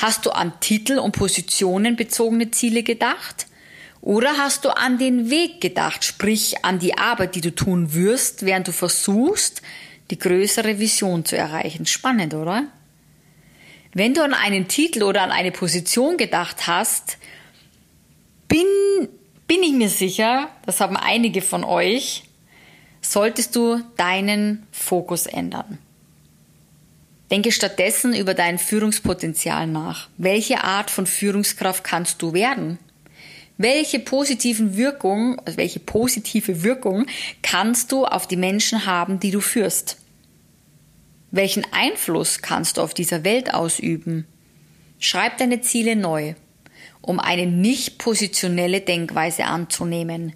Hast 0.00 0.24
du 0.24 0.30
an 0.30 0.58
Titel 0.60 0.98
und 0.98 1.12
Positionen 1.12 1.94
bezogene 1.94 2.50
Ziele 2.50 2.82
gedacht? 2.82 3.46
Oder 4.00 4.38
hast 4.38 4.64
du 4.64 4.70
an 4.74 4.96
den 4.96 5.28
Weg 5.28 5.60
gedacht, 5.60 6.04
sprich 6.04 6.64
an 6.64 6.78
die 6.78 6.96
Arbeit, 6.96 7.34
die 7.34 7.42
du 7.42 7.54
tun 7.54 7.92
wirst, 7.92 8.46
während 8.46 8.66
du 8.66 8.72
versuchst, 8.72 9.60
die 10.10 10.18
größere 10.18 10.78
Vision 10.78 11.26
zu 11.26 11.36
erreichen? 11.36 11.84
Spannend, 11.84 12.32
oder? 12.32 12.64
Wenn 13.92 14.14
du 14.14 14.24
an 14.24 14.32
einen 14.32 14.68
Titel 14.68 15.02
oder 15.02 15.20
an 15.20 15.32
eine 15.32 15.52
Position 15.52 16.16
gedacht 16.16 16.66
hast, 16.66 17.18
bin, 18.48 18.64
bin 19.46 19.62
ich 19.62 19.72
mir 19.72 19.90
sicher, 19.90 20.48
das 20.64 20.80
haben 20.80 20.96
einige 20.96 21.42
von 21.42 21.62
euch, 21.62 22.22
solltest 23.02 23.54
du 23.54 23.82
deinen 23.98 24.66
Fokus 24.72 25.26
ändern. 25.26 25.76
Denke 27.30 27.52
stattdessen 27.52 28.14
über 28.14 28.34
dein 28.34 28.58
Führungspotenzial 28.58 29.66
nach. 29.66 30.08
Welche 30.16 30.64
Art 30.64 30.90
von 30.90 31.06
Führungskraft 31.06 31.84
kannst 31.84 32.22
du 32.22 32.32
werden? 32.32 32.78
Welche 33.56 34.00
positiven 34.00 34.76
Wirkung, 34.76 35.38
also 35.44 35.58
welche 35.58 35.80
positive 35.80 36.62
Wirkung 36.64 37.06
kannst 37.42 37.92
du 37.92 38.06
auf 38.06 38.26
die 38.26 38.36
Menschen 38.36 38.86
haben, 38.86 39.20
die 39.20 39.30
du 39.30 39.40
führst? 39.40 39.98
Welchen 41.30 41.64
Einfluss 41.72 42.42
kannst 42.42 42.78
du 42.78 42.80
auf 42.80 42.94
dieser 42.94 43.22
Welt 43.22 43.54
ausüben? 43.54 44.26
Schreib 44.98 45.38
deine 45.38 45.60
Ziele 45.60 45.94
neu, 45.94 46.34
um 47.00 47.20
eine 47.20 47.46
nicht 47.46 47.98
positionelle 47.98 48.80
Denkweise 48.80 49.44
anzunehmen. 49.44 50.32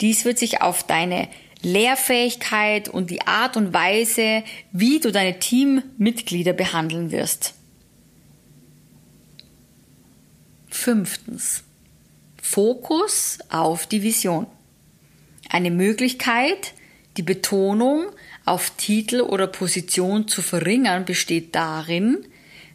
Dies 0.00 0.24
wird 0.24 0.38
sich 0.38 0.62
auf 0.62 0.84
deine 0.84 1.28
Lehrfähigkeit 1.62 2.88
und 2.88 3.10
die 3.10 3.22
Art 3.22 3.56
und 3.56 3.72
Weise, 3.72 4.44
wie 4.72 5.00
du 5.00 5.10
deine 5.10 5.38
Teammitglieder 5.38 6.52
behandeln 6.52 7.10
wirst. 7.10 7.54
Fünftens. 10.68 11.64
Fokus 12.40 13.38
auf 13.50 13.86
die 13.86 14.02
Vision. 14.02 14.46
Eine 15.50 15.70
Möglichkeit, 15.70 16.74
die 17.16 17.22
Betonung 17.22 18.06
auf 18.44 18.70
Titel 18.76 19.20
oder 19.20 19.46
Position 19.46 20.28
zu 20.28 20.40
verringern, 20.40 21.04
besteht 21.04 21.54
darin, 21.54 22.24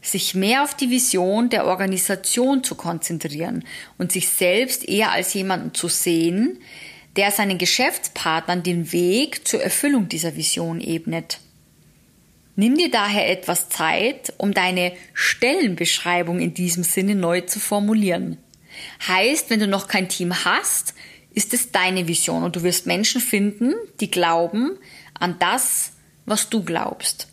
sich 0.02 0.36
mehr 0.36 0.63
auf 0.63 0.75
die 0.75 0.90
Vision 0.90 1.50
der 1.50 1.66
Organisation 1.66 2.63
zu 2.63 2.75
konzentrieren 2.75 3.63
und 3.98 4.12
sich 4.12 4.28
selbst 4.30 4.88
eher 4.88 5.12
als 5.12 5.34
jemanden 5.34 5.74
zu 5.74 5.88
sehen, 5.88 6.60
der 7.15 7.32
seinen 7.32 7.58
Geschäftspartnern 7.58 8.63
den 8.63 8.91
Weg 8.91 9.47
zur 9.47 9.62
Erfüllung 9.62 10.10
dieser 10.10 10.36
Vision 10.36 10.82
ebnet. 10.82 11.39
Nimm 12.56 12.78
dir 12.78 12.91
daher 12.91 13.30
etwas 13.30 13.69
Zeit, 13.69 14.34
um 14.38 14.54
deine 14.54 14.93
Stellenbeschreibung 15.13 16.39
in 16.39 16.54
diesem 16.54 16.84
Sinne 16.84 17.15
neu 17.15 17.41
zu 17.41 17.60
formulieren. 17.60 18.38
Heißt, 19.08 19.49
wenn 19.49 19.60
du 19.60 19.67
noch 19.67 19.88
kein 19.88 20.10
Team 20.10 20.45
hast, 20.45 20.93
ist 21.34 21.54
es 21.54 21.71
deine 21.71 22.08
Vision 22.08 22.43
und 22.43 22.56
du 22.56 22.63
wirst 22.63 22.86
Menschen 22.86 23.21
finden, 23.21 23.73
die 23.99 24.12
glauben 24.12 24.78
an 25.19 25.38
das, 25.39 25.93
was 26.26 26.49
du 26.49 26.63
glaubst. 26.63 27.28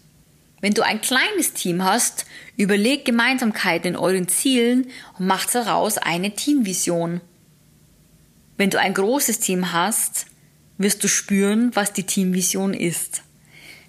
Wenn 0.60 0.74
du 0.74 0.82
ein 0.82 1.00
kleines 1.00 1.54
Team 1.54 1.84
hast, 1.84 2.26
überleg 2.56 3.04
Gemeinsamkeiten 3.04 3.90
in 3.90 3.96
euren 3.96 4.28
Zielen 4.28 4.86
und 5.18 5.26
mach 5.26 5.46
daraus 5.46 5.96
eine 5.98 6.34
Teamvision. 6.34 7.20
Wenn 8.60 8.68
du 8.68 8.78
ein 8.78 8.92
großes 8.92 9.40
Team 9.40 9.72
hast, 9.72 10.26
wirst 10.76 11.02
du 11.02 11.08
spüren, 11.08 11.70
was 11.72 11.94
die 11.94 12.02
Teamvision 12.02 12.74
ist. 12.74 13.22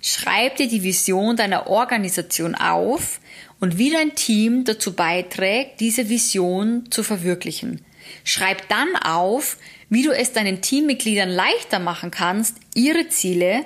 Schreib 0.01 0.55
dir 0.55 0.69
die 0.69 0.81
Vision 0.81 1.35
deiner 1.35 1.67
Organisation 1.67 2.55
auf 2.55 3.19
und 3.59 3.77
wie 3.77 3.89
dein 3.89 4.15
Team 4.15 4.63
dazu 4.63 4.93
beiträgt, 4.93 5.81
diese 5.81 6.07
Vision 6.07 6.89
zu 6.89 7.03
verwirklichen. 7.03 7.81
Schreib 8.23 8.69
dann 8.69 8.95
auf, 8.95 9.57
wie 9.89 10.03
du 10.03 10.11
es 10.11 10.31
deinen 10.31 10.61
Teammitgliedern 10.61 11.27
leichter 11.27 11.79
machen 11.79 12.09
kannst, 12.09 12.55
ihre 12.73 13.09
Ziele 13.09 13.65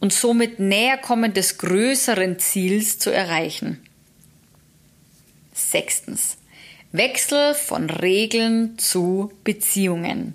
und 0.00 0.14
somit 0.14 0.58
näher 0.58 0.96
kommen 0.96 1.34
des 1.34 1.58
größeren 1.58 2.38
Ziels 2.38 2.98
zu 2.98 3.10
erreichen. 3.10 3.78
Sechstens. 5.52 6.38
Wechsel 6.92 7.54
von 7.54 7.90
Regeln 7.90 8.78
zu 8.78 9.32
Beziehungen. 9.44 10.34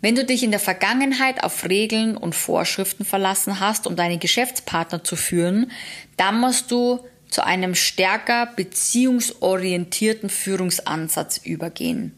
Wenn 0.00 0.14
du 0.14 0.24
dich 0.24 0.42
in 0.42 0.50
der 0.50 0.60
Vergangenheit 0.60 1.42
auf 1.44 1.68
Regeln 1.68 2.16
und 2.16 2.34
Vorschriften 2.34 3.04
verlassen 3.04 3.60
hast, 3.60 3.86
um 3.86 3.96
deine 3.96 4.18
Geschäftspartner 4.18 5.04
zu 5.04 5.16
führen, 5.16 5.70
dann 6.16 6.40
musst 6.40 6.70
du 6.70 7.00
zu 7.28 7.44
einem 7.44 7.74
stärker 7.74 8.46
beziehungsorientierten 8.54 10.30
Führungsansatz 10.30 11.38
übergehen. 11.38 12.16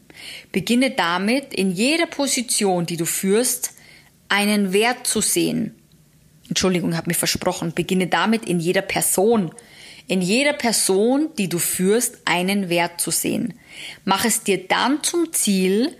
Beginne 0.51 0.91
damit, 0.91 1.53
in 1.53 1.71
jeder 1.71 2.07
Position, 2.07 2.85
die 2.85 2.97
du 2.97 3.05
führst, 3.05 3.73
einen 4.29 4.73
Wert 4.73 5.07
zu 5.07 5.21
sehen. 5.21 5.75
Entschuldigung, 6.49 6.95
habe 6.95 7.09
mir 7.09 7.15
versprochen. 7.15 7.73
Beginne 7.73 8.07
damit, 8.07 8.45
in 8.45 8.59
jeder 8.59 8.81
Person 8.81 9.51
in 10.07 10.21
jeder 10.21 10.53
Person, 10.53 11.29
die 11.37 11.49
du 11.49 11.59
führst, 11.59 12.19
einen 12.25 12.69
Wert 12.69 13.01
zu 13.01 13.11
sehen. 13.11 13.53
Mach 14.05 14.25
es 14.25 14.43
dir 14.43 14.67
dann 14.67 15.03
zum 15.03 15.33
Ziel, 15.33 15.95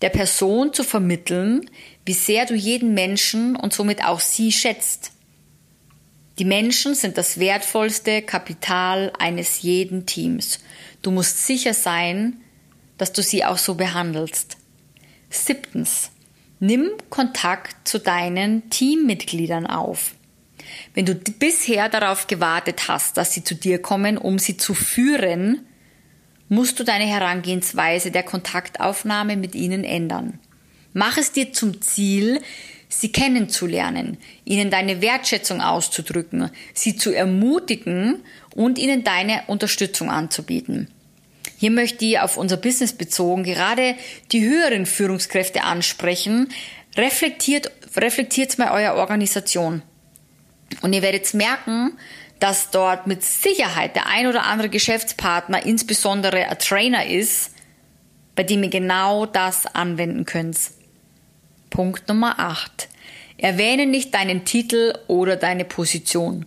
der 0.00 0.10
Person 0.10 0.72
zu 0.72 0.82
vermitteln, 0.82 1.70
wie 2.04 2.12
sehr 2.12 2.44
du 2.44 2.54
jeden 2.54 2.92
Menschen 2.94 3.54
und 3.54 3.72
somit 3.72 4.04
auch 4.04 4.20
sie 4.20 4.50
schätzt. 4.50 5.12
Die 6.38 6.44
Menschen 6.44 6.94
sind 6.94 7.18
das 7.18 7.38
wertvollste 7.38 8.22
Kapital 8.22 9.12
eines 9.18 9.62
jeden 9.62 10.06
Teams. 10.06 10.58
Du 11.02 11.10
musst 11.10 11.46
sicher 11.46 11.74
sein, 11.74 12.38
dass 12.98 13.12
du 13.12 13.22
sie 13.22 13.44
auch 13.44 13.58
so 13.58 13.74
behandelst. 13.74 14.56
Siebtens. 15.30 16.10
Nimm 16.58 16.90
Kontakt 17.10 17.86
zu 17.86 17.98
deinen 17.98 18.70
Teammitgliedern 18.70 19.66
auf. 19.66 20.14
Wenn 20.94 21.06
du 21.06 21.14
bisher 21.14 21.88
darauf 21.88 22.26
gewartet 22.26 22.88
hast, 22.88 23.16
dass 23.16 23.32
sie 23.32 23.44
zu 23.44 23.54
dir 23.54 23.80
kommen, 23.80 24.18
um 24.18 24.38
sie 24.38 24.56
zu 24.56 24.74
führen, 24.74 25.66
musst 26.48 26.78
du 26.78 26.84
deine 26.84 27.06
Herangehensweise 27.06 28.10
der 28.10 28.22
Kontaktaufnahme 28.22 29.36
mit 29.36 29.54
ihnen 29.54 29.84
ändern. 29.84 30.38
Mach 30.92 31.16
es 31.16 31.32
dir 31.32 31.52
zum 31.52 31.80
Ziel, 31.80 32.40
sie 32.88 33.10
kennenzulernen, 33.10 34.18
ihnen 34.44 34.70
deine 34.70 35.00
Wertschätzung 35.00 35.62
auszudrücken, 35.62 36.50
sie 36.74 36.96
zu 36.96 37.12
ermutigen 37.12 38.22
und 38.54 38.78
ihnen 38.78 39.02
deine 39.02 39.44
Unterstützung 39.46 40.10
anzubieten. 40.10 40.88
Hier 41.56 41.70
möchte 41.70 42.04
ich 42.04 42.18
auf 42.18 42.36
unser 42.36 42.56
Business 42.56 42.92
bezogen 42.92 43.44
gerade 43.44 43.94
die 44.32 44.44
höheren 44.44 44.84
Führungskräfte 44.84 45.62
ansprechen. 45.62 46.48
Reflektiert, 46.96 47.70
reflektiert 47.96 48.58
mal 48.58 48.72
euer 48.72 48.94
Organisation. 48.94 49.82
Und 50.80 50.92
ihr 50.92 51.02
werdet 51.02 51.32
merken, 51.34 51.98
dass 52.40 52.70
dort 52.70 53.06
mit 53.06 53.22
Sicherheit 53.22 53.94
der 53.94 54.06
ein 54.06 54.26
oder 54.26 54.44
andere 54.44 54.68
Geschäftspartner, 54.68 55.64
insbesondere 55.64 56.48
ein 56.48 56.58
Trainer 56.58 57.06
ist, 57.06 57.52
bei 58.34 58.42
dem 58.42 58.62
ihr 58.62 58.70
genau 58.70 59.26
das 59.26 59.66
anwenden 59.66 60.24
könnt. 60.24 60.58
Punkt 61.70 62.08
Nummer 62.08 62.38
8. 62.38 62.88
Erwähne 63.38 63.86
nicht 63.86 64.14
deinen 64.14 64.44
Titel 64.44 64.94
oder 65.06 65.36
deine 65.36 65.64
Position. 65.64 66.46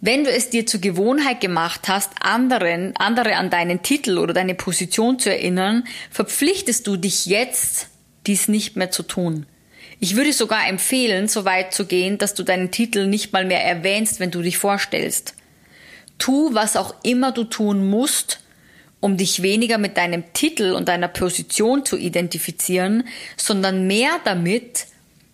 Wenn 0.00 0.24
du 0.24 0.30
es 0.30 0.50
dir 0.50 0.66
zur 0.66 0.80
Gewohnheit 0.80 1.40
gemacht 1.40 1.86
hast, 1.86 2.10
anderen, 2.20 2.96
andere 2.96 3.36
an 3.36 3.50
deinen 3.50 3.82
Titel 3.82 4.18
oder 4.18 4.34
deine 4.34 4.56
Position 4.56 5.20
zu 5.20 5.30
erinnern, 5.30 5.84
verpflichtest 6.10 6.86
du 6.88 6.96
dich 6.96 7.26
jetzt, 7.26 7.88
dies 8.26 8.48
nicht 8.48 8.74
mehr 8.74 8.90
zu 8.90 9.04
tun. 9.04 9.46
Ich 10.00 10.16
würde 10.16 10.32
sogar 10.32 10.68
empfehlen, 10.68 11.28
so 11.28 11.44
weit 11.44 11.72
zu 11.72 11.86
gehen, 11.86 12.18
dass 12.18 12.34
du 12.34 12.42
deinen 12.42 12.70
Titel 12.70 13.06
nicht 13.06 13.32
mal 13.32 13.44
mehr 13.44 13.64
erwähnst, 13.64 14.20
wenn 14.20 14.30
du 14.30 14.42
dich 14.42 14.58
vorstellst. 14.58 15.34
Tu, 16.18 16.54
was 16.54 16.76
auch 16.76 16.94
immer 17.02 17.32
du 17.32 17.44
tun 17.44 17.88
musst, 17.88 18.40
um 19.00 19.16
dich 19.16 19.42
weniger 19.42 19.78
mit 19.78 19.96
deinem 19.96 20.32
Titel 20.32 20.72
und 20.72 20.88
deiner 20.88 21.08
Position 21.08 21.84
zu 21.84 21.96
identifizieren, 21.96 23.08
sondern 23.36 23.86
mehr 23.86 24.20
damit, 24.24 24.86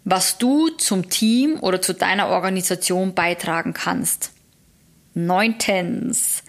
was 0.05 0.39
du 0.39 0.69
zum 0.71 1.11
Team 1.11 1.59
oder 1.61 1.83
zu 1.83 1.93
deiner 1.93 2.29
Organisation 2.29 3.15
beitragen 3.15 3.75
kannst. 3.75 4.33
Neuntens. 5.15 6.43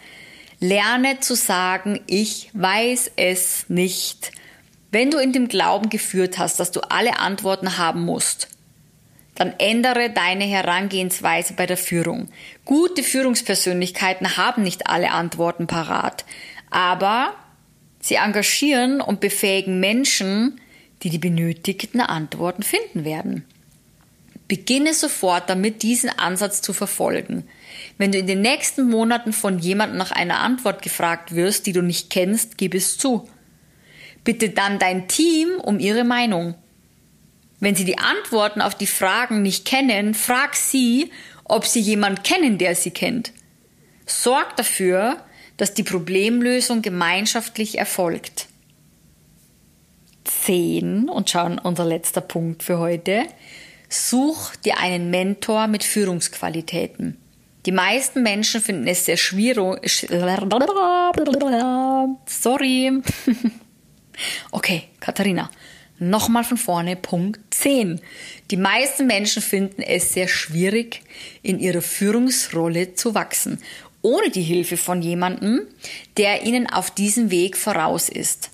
Lerne 0.62 1.20
zu 1.20 1.36
sagen, 1.36 2.02
ich 2.08 2.50
weiß 2.54 3.12
es 3.16 3.66
nicht. 3.70 4.32
Wenn 4.92 5.12
du 5.12 5.20
in 5.20 5.34
dem 5.34 5.48
Glauben 5.48 5.90
geführt 5.90 6.40
hast, 6.40 6.60
dass 6.60 6.72
du 6.72 6.82
alle 6.82 7.20
Antworten 7.20 7.78
haben 7.78 8.02
musst, 8.02 8.48
dann 9.36 9.54
ändere 9.58 10.10
deine 10.10 10.44
Herangehensweise 10.44 11.54
bei 11.54 11.66
der 11.66 11.78
Führung. 11.78 12.30
Gute 12.66 13.04
Führungspersönlichkeiten 13.04 14.36
haben 14.36 14.64
nicht 14.64 14.88
alle 14.88 15.12
Antworten 15.12 15.68
parat, 15.68 16.26
aber 16.70 17.34
sie 18.02 18.16
engagieren 18.16 19.00
und 19.00 19.22
befähigen 19.22 19.80
Menschen, 19.80 20.60
die 21.04 21.10
die 21.10 21.20
benötigten 21.20 22.02
Antworten 22.02 22.64
finden 22.64 23.06
werden. 23.06 23.46
Beginne 24.50 24.96
sofort 24.96 25.50
damit, 25.50 25.84
diesen 25.84 26.10
Ansatz 26.10 26.62
zu 26.62 26.74
verfolgen. 26.74 27.48
Wenn 28.00 28.12
du 28.12 28.18
in 28.18 28.28
den 28.28 28.42
nächsten 28.42 28.90
Monaten 28.90 29.32
von 29.32 29.60
jemandem 29.60 30.00
nach 30.00 30.12
einer 30.12 30.40
Antwort 30.40 30.82
gefragt 30.82 31.36
wirst, 31.36 31.68
die 31.68 31.74
du 31.74 31.84
nicht 31.84 32.10
kennst, 32.10 32.58
gib 32.58 32.74
es 32.74 32.98
zu. 32.98 33.30
Bitte 34.30 34.52
dann 34.52 34.78
dein 34.78 35.08
Team 35.08 35.60
um 35.60 35.80
ihre 35.80 36.04
Meinung. 36.04 36.54
Wenn 37.60 37.74
sie 37.74 37.84
die 37.84 37.98
Antworten 37.98 38.62
auf 38.62 38.76
die 38.76 38.86
Fragen 38.86 39.42
nicht 39.42 39.66
kennen, 39.66 40.14
frag 40.14 40.56
sie, 40.56 41.10
ob 41.46 41.66
sie 41.66 41.80
jemand 41.80 42.24
kennen, 42.24 42.60
der 42.60 42.76
sie 42.76 42.92
kennt. 42.92 43.34
Sorg 44.06 44.56
dafür, 44.56 45.18
dass 45.58 45.74
die 45.74 45.82
Problemlösung 45.82 46.84
gemeinschaftlich 46.84 47.80
erfolgt. 47.80 48.46
10 50.26 51.10
und 51.10 51.32
schauen 51.32 51.58
unser 51.58 51.86
letzter 51.86 52.22
Punkt 52.22 52.62
für 52.62 52.78
heute. 52.78 53.24
Such 53.90 54.56
dir 54.58 54.78
einen 54.78 55.10
Mentor 55.10 55.66
mit 55.66 55.84
Führungsqualitäten. 55.84 57.18
Die 57.66 57.72
meisten 57.72 58.22
Menschen 58.22 58.62
finden 58.62 58.86
es 58.86 59.06
sehr 59.06 59.18
schwierig. 59.18 60.08
Sorry. 62.28 63.02
Okay, 64.52 64.84
Katharina. 65.00 65.50
Nochmal 66.00 66.46
von 66.46 66.58
vorne, 66.58 66.96
Punkt 66.96 67.42
10. 67.54 68.00
Die 68.52 68.58
meisten 68.58 69.06
Menschen 69.06 69.42
finden 69.42 69.82
es 69.82 70.14
sehr 70.14 70.30
schwierig, 70.30 71.02
in 71.44 71.60
ihrer 71.60 71.82
Führungsrolle 71.82 72.94
zu 72.94 73.16
wachsen, 73.16 73.62
ohne 74.02 74.30
die 74.30 74.42
Hilfe 74.42 74.78
von 74.78 75.02
jemandem, 75.02 75.68
der 76.16 76.44
ihnen 76.44 76.70
auf 76.70 76.90
diesem 76.90 77.32
Weg 77.32 77.58
voraus 77.58 78.08
ist. 78.08 78.50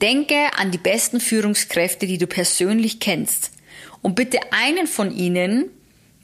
Denke 0.00 0.36
an 0.56 0.70
die 0.70 0.78
besten 0.78 1.18
Führungskräfte, 1.18 2.06
die 2.06 2.18
du 2.18 2.28
persönlich 2.28 3.00
kennst, 3.00 3.50
und 4.00 4.14
bitte 4.14 4.38
einen 4.52 4.86
von 4.86 5.10
ihnen, 5.10 5.70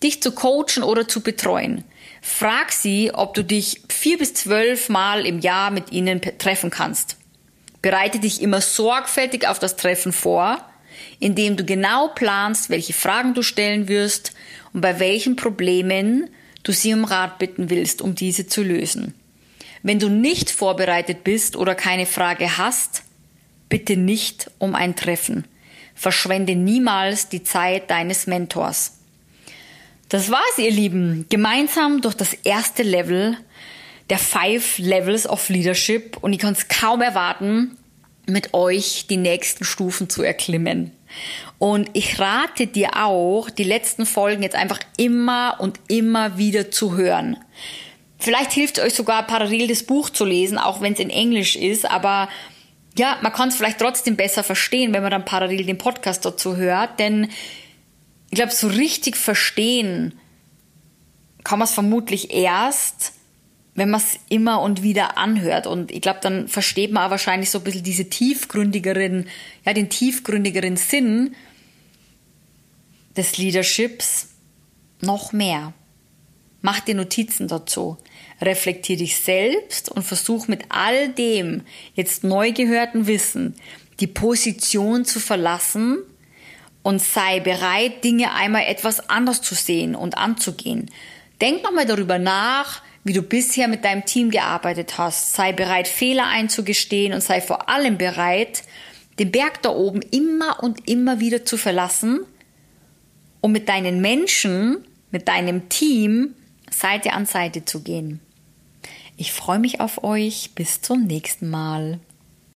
dich 0.03 0.23
zu 0.23 0.31
coachen 0.33 0.85
oder 0.85 1.09
zu 1.09 1.23
betreuen. 1.23 1.83
Frag 2.21 2.71
sie, 2.71 3.11
ob 3.13 3.35
du 3.35 3.43
dich 3.43 3.83
vier 3.89 4.17
bis 4.19 4.35
zwölf 4.35 4.89
Mal 4.89 5.27
im 5.27 5.41
Jahr 5.41 5.73
mit 5.73 5.91
ihnen 5.91 6.21
treffen 6.39 6.71
kannst. 6.71 7.17
Bereite 7.83 8.21
dich 8.21 8.41
immer 8.41 8.61
sorgfältig 8.61 9.47
auf 9.47 9.59
das 9.59 9.77
Treffen 9.77 10.13
vor, 10.13 10.65
indem 11.19 11.57
du 11.57 11.65
genau 11.65 12.09
planst, 12.09 12.71
welche 12.71 12.93
Fragen 12.93 13.35
du 13.35 13.43
stellen 13.43 13.89
wirst 13.89 14.33
und 14.73 14.81
bei 14.81 15.01
welchen 15.01 15.37
Problemen 15.37 16.31
du 16.63 16.73
sie 16.73 16.95
um 16.95 17.05
Rat 17.05 17.39
bitten 17.39 17.71
willst, 17.71 18.01
um 18.01 18.15
diese 18.15 18.47
zu 18.47 18.63
lösen. 18.63 19.15
Wenn 19.83 19.99
du 19.99 20.09
nicht 20.09 20.51
vorbereitet 20.51 21.25
bist 21.25 21.57
oder 21.57 21.75
keine 21.75 22.07
Frage 22.07 22.57
hast, 22.57 23.03
bitte 23.69 23.97
nicht 23.97 24.51
um 24.59 24.75
ein 24.75 24.95
Treffen. 24.95 25.45
Verschwende 25.95 26.55
niemals 26.55 27.29
die 27.29 27.43
Zeit 27.43 27.91
deines 27.91 28.27
Mentors. 28.27 28.99
Das 30.09 30.31
war's, 30.31 30.59
ihr 30.59 30.71
Lieben. 30.71 31.27
Gemeinsam 31.31 32.01
durch 32.01 32.15
das 32.15 32.35
erste 32.35 32.83
Level 32.83 33.37
der 34.11 34.19
Five 34.19 34.79
Levels 34.79 35.29
of 35.29 35.49
Leadership 35.49 36.17
und 36.19 36.33
ich 36.33 36.39
kann 36.39 36.53
es 36.53 36.69
kaum 36.69 37.03
erwarten, 37.03 37.77
mit 38.27 38.55
euch 38.55 39.07
die 39.09 39.17
nächsten 39.17 39.65
Stufen 39.65 40.09
zu 40.09 40.23
erklimmen. 40.23 40.93
Und 41.59 41.91
ich 41.93 42.19
rate 42.19 42.67
dir 42.67 42.97
auch, 42.97 43.51
die 43.51 43.65
letzten 43.65 44.07
Folgen 44.07 44.43
jetzt 44.43 44.57
einfach 44.57 44.81
immer 44.97 45.57
und 45.59 45.81
immer 45.89 46.39
wieder 46.39 46.71
zu 46.71 46.97
hören. 46.97 47.37
Vielleicht 48.19 48.53
hilft 48.53 48.79
es 48.79 48.85
euch 48.85 48.95
sogar 48.95 49.27
parallel 49.27 49.67
das 49.67 49.83
Buch 49.83 50.09
zu 50.11 50.25
lesen, 50.25 50.59
auch 50.59 50.81
wenn 50.81 50.93
es 50.93 51.01
in 51.01 51.11
Englisch 51.11 51.57
ist, 51.57 51.85
aber 51.91 52.29
ja, 52.97 53.19
man 53.23 53.33
kann 53.33 53.49
es 53.49 53.57
vielleicht 53.57 53.79
trotzdem 53.79 54.17
besser 54.17 54.45
verstehen, 54.45 54.93
wenn 54.93 55.03
man 55.03 55.11
dann 55.11 55.25
parallel 55.25 55.65
den 55.65 55.79
Podcast 55.79 56.25
dazu 56.25 56.57
hört, 56.57 57.01
denn 57.01 57.29
ich 58.31 58.37
glaube, 58.37 58.53
so 58.53 58.69
richtig 58.69 59.17
verstehen 59.17 60.19
kann 61.45 61.59
man 61.59 61.67
es 61.67 61.75
vermutlich 61.75 62.33
erst, 62.33 63.13
wenn 63.75 63.91
man 63.91 64.01
es 64.01 64.19
immer 64.29 64.61
und 64.61 64.83
wieder 64.83 65.17
anhört. 65.17 65.67
Und 65.67 65.91
ich 65.91 66.01
glaube, 66.01 66.21
dann 66.23 66.49
versteht 66.49 66.93
man 66.93 67.05
auch 67.05 67.11
wahrscheinlich 67.11 67.51
so 67.51 67.59
ein 67.59 67.65
bisschen 67.65 67.83
diese 67.83 68.09
tiefgründigeren, 68.09 69.29
ja, 69.65 69.73
den 69.73 69.89
tiefgründigeren 69.89 70.77
Sinn 70.77 71.35
des 73.17 73.39
Leaderships 73.39 74.29
noch 75.01 75.33
mehr. 75.33 75.73
Mach 76.61 76.81
dir 76.81 76.95
Notizen 76.95 77.49
dazu. 77.49 77.99
Reflektier 78.41 78.97
dich 78.97 79.17
selbst 79.17 79.91
und 79.91 80.03
versuch 80.03 80.49
mit 80.49 80.65
all 80.69 81.09
dem 81.09 81.63
jetzt 81.95 82.25
neu 82.25 82.53
gehörten 82.53 83.07
Wissen 83.07 83.55
die 84.01 84.07
Position 84.07 85.05
zu 85.05 85.21
verlassen 85.21 85.99
und 86.83 87.01
sei 87.01 87.41
bereit, 87.41 88.03
Dinge 88.03 88.33
einmal 88.33 88.65
etwas 88.65 89.09
anders 89.09 89.43
zu 89.43 89.55
sehen 89.55 89.95
und 89.95 90.17
anzugehen. 90.17 90.91
Denk 91.41 91.63
nochmal 91.63 91.87
darüber 91.87 92.19
nach, 92.19 92.83
wie 93.05 93.13
du 93.13 93.23
bisher 93.23 93.69
mit 93.69 93.85
deinem 93.85 94.05
Team 94.05 94.31
gearbeitet 94.31 94.99
hast. 94.99 95.35
Sei 95.35 95.53
bereit, 95.53 95.89
Fehler 95.89 96.27
einzugestehen 96.27 97.13
und 97.13 97.23
sei 97.23 97.41
vor 97.41 97.69
allem 97.69 97.99
bereit, 97.99 98.63
den 99.19 99.33
Berg 99.33 99.63
da 99.63 99.71
oben 99.71 100.01
immer 100.03 100.63
und 100.63 100.89
immer 100.89 101.21
wieder 101.21 101.45
zu 101.45 101.57
verlassen, 101.57 102.21
um 103.41 103.53
mit 103.53 103.69
deinen 103.69 104.01
Menschen, 104.01 104.85
mit 105.11 105.29
deinem 105.29 105.69
Team 105.69 106.35
Seite 106.71 107.13
an 107.13 107.27
Seite 107.27 107.65
zu 107.65 107.83
gehen. 107.83 108.21
Ich 109.17 109.33
freue 109.33 109.59
mich 109.59 109.81
auf 109.81 110.03
euch. 110.05 110.53
Bis 110.55 110.81
zum 110.81 111.05
nächsten 111.05 111.51
Mal. 111.51 112.01